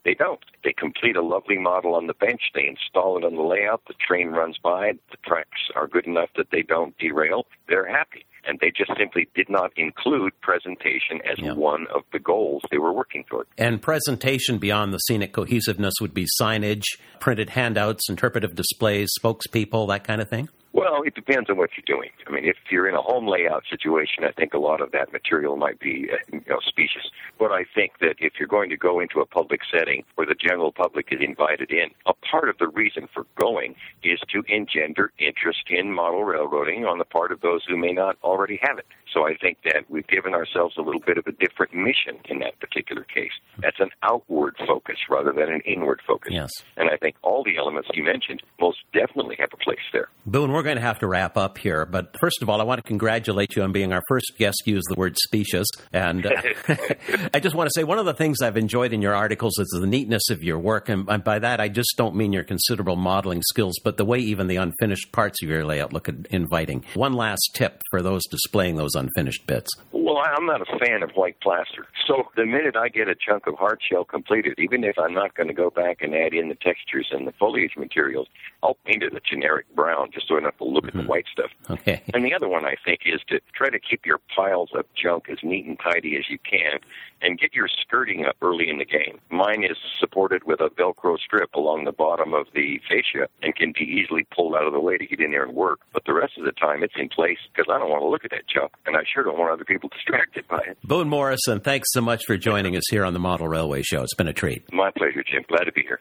They 0.03 0.15
don't. 0.15 0.43
They 0.63 0.73
complete 0.73 1.15
a 1.15 1.21
lovely 1.21 1.59
model 1.59 1.93
on 1.93 2.07
the 2.07 2.15
bench. 2.15 2.41
They 2.55 2.67
install 2.67 3.17
it 3.17 3.23
on 3.23 3.35
the 3.35 3.43
layout. 3.43 3.83
The 3.87 3.93
train 3.93 4.29
runs 4.29 4.57
by. 4.57 4.93
The 5.11 5.17
tracks 5.23 5.69
are 5.75 5.87
good 5.87 6.07
enough 6.07 6.29
that 6.37 6.47
they 6.51 6.63
don't 6.63 6.97
derail. 6.97 7.45
They're 7.69 7.87
happy. 7.87 8.25
And 8.45 8.59
they 8.59 8.71
just 8.75 8.91
simply 8.97 9.27
did 9.35 9.49
not 9.49 9.71
include 9.75 10.33
presentation 10.41 11.21
as 11.29 11.39
Yeah. 11.39 11.53
one 11.53 11.87
of 11.87 12.03
the 12.11 12.19
goals 12.19 12.61
they 12.71 12.77
were 12.77 12.93
working 12.93 13.23
toward. 13.25 13.47
And 13.57 13.81
presentation 13.81 14.57
beyond 14.57 14.93
the 14.93 14.99
scenic 14.99 15.31
cohesiveness 15.33 15.93
would 16.01 16.13
be 16.13 16.25
signage, 16.41 16.83
printed 17.19 17.51
handouts, 17.51 18.09
interpretive 18.09 18.55
displays, 18.55 19.09
spokespeople, 19.19 19.87
that 19.89 20.03
kind 20.03 20.21
of 20.21 20.29
thing? 20.29 20.49
Well, 20.73 21.03
it 21.05 21.13
depends 21.13 21.51
on 21.51 21.57
what 21.57 21.69
you're 21.77 21.95
doing. 21.97 22.09
I 22.25 22.31
mean, 22.31 22.45
if 22.45 22.57
you're 22.71 22.87
in 22.89 22.95
a 22.95 23.01
home 23.01 23.27
layout 23.27 23.63
situation, 23.69 24.23
I 24.23 24.31
think 24.31 24.55
a 24.55 24.57
lot 24.57 24.81
of 24.81 24.91
that 24.91 25.13
material 25.13 25.55
might 25.55 25.79
be, 25.79 26.09
uh, 26.11 26.17
you 26.31 26.41
know, 26.49 26.57
specious. 26.67 27.11
But 27.37 27.51
I 27.51 27.63
think 27.75 27.99
that 28.01 28.15
if 28.17 28.33
you're 28.39 28.47
going 28.47 28.71
to 28.71 28.77
go 28.77 28.99
into 28.99 29.19
a 29.19 29.25
public 29.27 29.61
setting 29.71 30.03
where 30.15 30.25
the 30.25 30.33
general 30.33 30.71
public 30.71 31.09
is 31.11 31.19
invited 31.21 31.69
in, 31.69 31.89
a 32.07 32.13
part 32.13 32.49
of 32.49 32.57
the 32.57 32.67
reason 32.67 33.07
for 33.13 33.27
going 33.39 33.75
is 34.03 34.19
to 34.33 34.43
engender 34.47 35.11
interest 35.19 35.65
in 35.69 35.91
model 35.93 36.23
railroading 36.23 36.85
on 36.85 36.97
the 36.97 37.05
part 37.05 37.31
of 37.31 37.41
those 37.41 37.61
who 37.67 37.77
may 37.77 37.91
not 37.93 38.17
already 38.33 38.59
have 38.63 38.79
it. 38.79 38.85
So 39.13 39.25
I 39.27 39.35
think 39.35 39.57
that 39.65 39.83
we've 39.89 40.07
given 40.07 40.33
ourselves 40.33 40.75
a 40.77 40.81
little 40.81 41.01
bit 41.05 41.17
of 41.17 41.27
a 41.27 41.31
different 41.31 41.73
mission 41.73 42.19
in 42.25 42.39
that 42.39 42.59
particular 42.59 43.03
case. 43.03 43.31
That's 43.59 43.79
an 43.79 43.89
outward 44.01 44.55
focus 44.67 44.97
rather 45.09 45.31
than 45.31 45.53
an 45.53 45.61
inward 45.65 46.01
focus. 46.05 46.31
Yes. 46.33 46.49
And 46.77 46.89
I 46.89 46.97
think 46.97 47.15
all 47.21 47.43
the 47.43 47.57
elements 47.57 47.89
you 47.93 48.03
mentioned 48.03 48.41
most 48.59 48.79
definitely 48.93 49.35
have 49.39 49.49
a 49.53 49.57
place 49.57 49.77
there. 49.91 50.09
Boone, 50.25 50.51
we're 50.51 50.63
going 50.63 50.77
to 50.77 50.81
have 50.81 50.99
to 50.99 51.07
wrap 51.07 51.37
up 51.37 51.57
here, 51.57 51.85
but 51.85 52.15
first 52.19 52.41
of 52.41 52.49
all, 52.49 52.59
I 52.59 52.63
want 52.63 52.79
to 52.79 52.87
congratulate 52.87 53.55
you 53.55 53.63
on 53.63 53.71
being 53.71 53.93
our 53.93 54.01
first 54.07 54.33
guest 54.37 54.61
to 54.65 54.71
use 54.71 54.83
the 54.89 54.95
word 54.95 55.15
specious. 55.17 55.67
And 55.91 56.25
uh, 56.25 56.31
I 57.33 57.39
just 57.39 57.55
want 57.55 57.67
to 57.67 57.73
say 57.75 57.83
one 57.83 57.99
of 57.99 58.05
the 58.05 58.13
things 58.13 58.41
I've 58.41 58.57
enjoyed 58.57 58.93
in 58.93 59.01
your 59.01 59.13
articles 59.13 59.57
is 59.59 59.67
the 59.79 59.87
neatness 59.87 60.29
of 60.29 60.43
your 60.43 60.59
work. 60.59 60.89
And 60.89 61.07
and 61.09 61.23
by 61.23 61.39
that, 61.39 61.59
I 61.59 61.69
just 61.69 61.93
don't 61.97 62.15
mean 62.15 62.33
your 62.33 62.43
considerable 62.43 62.95
modeling 62.95 63.41
skills, 63.43 63.75
but 63.83 63.97
the 63.97 64.05
way 64.05 64.19
even 64.19 64.47
the 64.47 64.55
unfinished 64.55 65.11
parts 65.11 65.41
of 65.43 65.49
your 65.49 65.65
layout 65.65 65.93
look 65.93 66.09
inviting. 66.29 66.83
One 66.95 67.13
last 67.13 67.51
tip 67.53 67.81
for 67.91 68.01
those 68.01 68.23
displaying 68.29 68.75
those 68.75 68.95
unfinished 69.03 69.45
bits. 69.47 69.69
Well, 69.91 70.17
I'm 70.17 70.45
not 70.45 70.61
a 70.61 70.79
fan 70.79 71.03
of 71.03 71.11
white 71.11 71.39
plaster. 71.41 71.85
So 72.07 72.27
the 72.35 72.45
minute 72.45 72.75
I 72.75 72.89
get 72.89 73.07
a 73.07 73.15
chunk 73.15 73.47
of 73.47 73.55
hard 73.55 73.79
shell 73.87 74.03
completed, 74.03 74.55
even 74.57 74.83
if 74.83 74.97
I'm 74.97 75.13
not 75.13 75.35
going 75.35 75.47
to 75.47 75.53
go 75.53 75.69
back 75.69 76.01
and 76.01 76.13
add 76.15 76.33
in 76.33 76.49
the 76.49 76.55
textures 76.55 77.07
and 77.11 77.27
the 77.27 77.31
foliage 77.33 77.75
materials, 77.77 78.27
I'll 78.61 78.77
paint 78.85 79.03
it 79.03 79.13
a 79.13 79.19
generic 79.19 79.65
brown 79.75 80.09
just 80.11 80.27
so 80.27 80.35
I 80.35 80.39
don't 80.39 80.45
have 80.45 80.57
to 80.57 80.65
look 80.65 80.87
at 80.87 80.93
the 80.93 80.99
mm-hmm. 80.99 81.07
white 81.07 81.25
stuff. 81.31 81.51
Okay. 81.69 82.01
And 82.13 82.25
the 82.25 82.33
other 82.33 82.47
one 82.47 82.65
I 82.65 82.75
think 82.83 83.01
is 83.05 83.21
to 83.27 83.39
try 83.53 83.69
to 83.69 83.79
keep 83.79 84.05
your 84.05 84.19
piles 84.35 84.69
of 84.73 84.85
junk 84.95 85.29
as 85.29 85.37
neat 85.43 85.65
and 85.65 85.79
tidy 85.79 86.17
as 86.17 86.29
you 86.29 86.37
can 86.39 86.79
and 87.21 87.39
get 87.39 87.53
your 87.53 87.67
skirting 87.67 88.25
up 88.25 88.35
early 88.41 88.69
in 88.69 88.77
the 88.77 88.85
game. 88.85 89.19
Mine 89.29 89.63
is 89.63 89.77
supported 89.97 90.43
with 90.43 90.59
a 90.59 90.69
Velcro 90.69 91.17
strip 91.17 91.53
along 91.55 91.85
the 91.85 91.91
bottom 91.91 92.33
of 92.33 92.47
the 92.53 92.79
fascia 92.87 93.27
and 93.41 93.55
can 93.55 93.71
be 93.71 93.85
easily 93.85 94.27
pulled 94.35 94.55
out 94.55 94.67
of 94.67 94.73
the 94.73 94.79
way 94.79 94.97
to 94.97 95.05
get 95.05 95.21
in 95.21 95.31
there 95.31 95.43
and 95.43 95.55
work. 95.55 95.79
But 95.93 96.03
the 96.05 96.13
rest 96.13 96.37
of 96.37 96.45
the 96.45 96.51
time 96.51 96.83
it's 96.83 96.95
in 96.97 97.09
place 97.09 97.39
because 97.53 97.71
I 97.73 97.79
don't 97.79 97.89
want 97.89 98.01
to 98.03 98.07
look 98.07 98.25
at 98.25 98.31
that 98.31 98.47
junk 98.47 98.73
and 98.93 99.01
I 99.01 99.05
sure 99.11 99.23
don't 99.23 99.37
want 99.37 99.51
other 99.51 99.65
people 99.65 99.89
distracted 99.93 100.47
by 100.47 100.59
it. 100.67 100.77
Boone 100.83 101.09
Morrison, 101.09 101.59
thanks 101.59 101.89
so 101.91 102.01
much 102.01 102.25
for 102.25 102.37
joining 102.37 102.75
us 102.75 102.83
here 102.89 103.03
on 103.03 103.13
the 103.13 103.19
Model 103.19 103.47
Railway 103.47 103.81
Show. 103.81 104.03
It's 104.03 104.13
been 104.13 104.27
a 104.27 104.33
treat. 104.33 104.71
My 104.71 104.91
pleasure, 104.91 105.23
Jim. 105.23 105.43
Glad 105.47 105.65
to 105.65 105.71
be 105.71 105.81
here. 105.81 105.99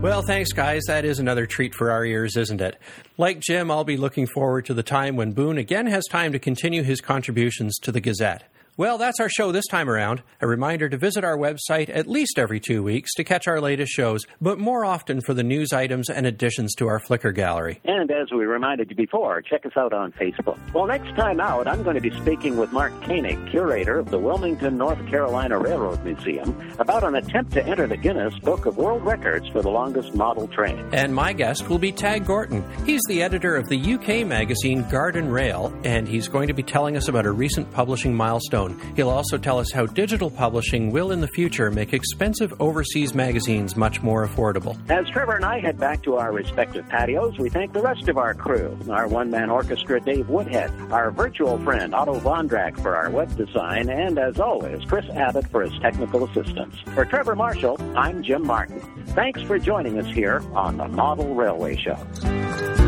Well, 0.00 0.22
thanks, 0.22 0.52
guys. 0.52 0.84
That 0.86 1.04
is 1.04 1.18
another 1.18 1.44
treat 1.44 1.74
for 1.74 1.90
our 1.90 2.04
ears, 2.04 2.36
isn't 2.36 2.60
it? 2.60 2.78
Like 3.18 3.40
Jim, 3.40 3.70
I'll 3.70 3.84
be 3.84 3.96
looking 3.96 4.26
forward 4.26 4.64
to 4.66 4.74
the 4.74 4.82
time 4.82 5.16
when 5.16 5.32
Boone 5.32 5.58
again 5.58 5.86
has 5.86 6.04
time 6.06 6.32
to 6.32 6.38
continue 6.38 6.84
his 6.84 7.00
contributions 7.00 7.76
to 7.80 7.92
the 7.92 8.00
Gazette. 8.00 8.44
Well, 8.78 8.96
that's 8.96 9.18
our 9.18 9.28
show 9.28 9.50
this 9.50 9.66
time 9.66 9.90
around. 9.90 10.22
A 10.40 10.46
reminder 10.46 10.88
to 10.88 10.96
visit 10.96 11.24
our 11.24 11.36
website 11.36 11.90
at 11.92 12.06
least 12.06 12.38
every 12.38 12.60
two 12.60 12.84
weeks 12.84 13.12
to 13.14 13.24
catch 13.24 13.48
our 13.48 13.60
latest 13.60 13.90
shows, 13.90 14.24
but 14.40 14.60
more 14.60 14.84
often 14.84 15.20
for 15.20 15.34
the 15.34 15.42
news 15.42 15.72
items 15.72 16.08
and 16.08 16.24
additions 16.24 16.76
to 16.76 16.86
our 16.86 17.00
Flickr 17.00 17.34
gallery. 17.34 17.80
And 17.84 18.08
as 18.12 18.30
we 18.30 18.46
reminded 18.46 18.90
you 18.90 18.94
before, 18.94 19.42
check 19.42 19.66
us 19.66 19.72
out 19.76 19.92
on 19.92 20.12
Facebook. 20.12 20.60
Well, 20.72 20.86
next 20.86 21.12
time 21.16 21.40
out, 21.40 21.66
I'm 21.66 21.82
going 21.82 21.96
to 21.96 22.00
be 22.00 22.12
speaking 22.20 22.56
with 22.56 22.70
Mark 22.70 22.92
Koenig, 23.02 23.50
curator 23.50 23.98
of 23.98 24.12
the 24.12 24.18
Wilmington, 24.20 24.78
North 24.78 25.04
Carolina 25.08 25.58
Railroad 25.58 26.04
Museum, 26.04 26.56
about 26.78 27.02
an 27.02 27.16
attempt 27.16 27.54
to 27.54 27.66
enter 27.66 27.88
the 27.88 27.96
Guinness 27.96 28.38
Book 28.44 28.64
of 28.64 28.76
World 28.76 29.04
Records 29.04 29.48
for 29.48 29.60
the 29.60 29.70
longest 29.70 30.14
model 30.14 30.46
train. 30.46 30.88
And 30.92 31.12
my 31.12 31.32
guest 31.32 31.68
will 31.68 31.80
be 31.80 31.90
Tag 31.90 32.24
Gorton. 32.24 32.64
He's 32.86 33.02
the 33.08 33.24
editor 33.24 33.56
of 33.56 33.68
the 33.68 33.94
UK 33.94 34.24
magazine 34.24 34.88
Garden 34.88 35.28
Rail, 35.28 35.76
and 35.82 36.06
he's 36.06 36.28
going 36.28 36.46
to 36.46 36.54
be 36.54 36.62
telling 36.62 36.96
us 36.96 37.08
about 37.08 37.26
a 37.26 37.32
recent 37.32 37.68
publishing 37.72 38.14
milestone. 38.14 38.67
He'll 38.96 39.10
also 39.10 39.38
tell 39.38 39.58
us 39.58 39.70
how 39.72 39.86
digital 39.86 40.30
publishing 40.30 40.90
will 40.90 41.10
in 41.10 41.20
the 41.20 41.28
future 41.28 41.70
make 41.70 41.92
expensive 41.92 42.52
overseas 42.60 43.14
magazines 43.14 43.76
much 43.76 44.02
more 44.02 44.26
affordable. 44.26 44.78
As 44.90 45.08
Trevor 45.08 45.36
and 45.36 45.44
I 45.44 45.60
head 45.60 45.78
back 45.78 46.02
to 46.02 46.16
our 46.16 46.32
respective 46.32 46.88
patios, 46.88 47.38
we 47.38 47.48
thank 47.48 47.72
the 47.72 47.80
rest 47.80 48.08
of 48.08 48.18
our 48.18 48.34
crew, 48.34 48.78
our 48.90 49.06
one-man 49.08 49.50
orchestra, 49.50 50.00
Dave 50.00 50.28
Woodhead, 50.28 50.70
our 50.90 51.10
virtual 51.10 51.58
friend, 51.58 51.94
Otto 51.94 52.18
Vondrak, 52.20 52.80
for 52.80 52.96
our 52.96 53.10
web 53.10 53.34
design, 53.36 53.88
and 53.88 54.18
as 54.18 54.40
always, 54.40 54.84
Chris 54.84 55.06
Abbott 55.10 55.48
for 55.48 55.62
his 55.62 55.78
technical 55.80 56.24
assistance. 56.24 56.76
For 56.94 57.04
Trevor 57.04 57.36
Marshall, 57.36 57.80
I'm 57.96 58.22
Jim 58.22 58.46
Martin. 58.46 58.80
Thanks 59.08 59.42
for 59.42 59.58
joining 59.58 59.98
us 59.98 60.06
here 60.14 60.42
on 60.54 60.76
the 60.76 60.88
Model 60.88 61.34
Railway 61.34 61.76
Show. 61.76 62.87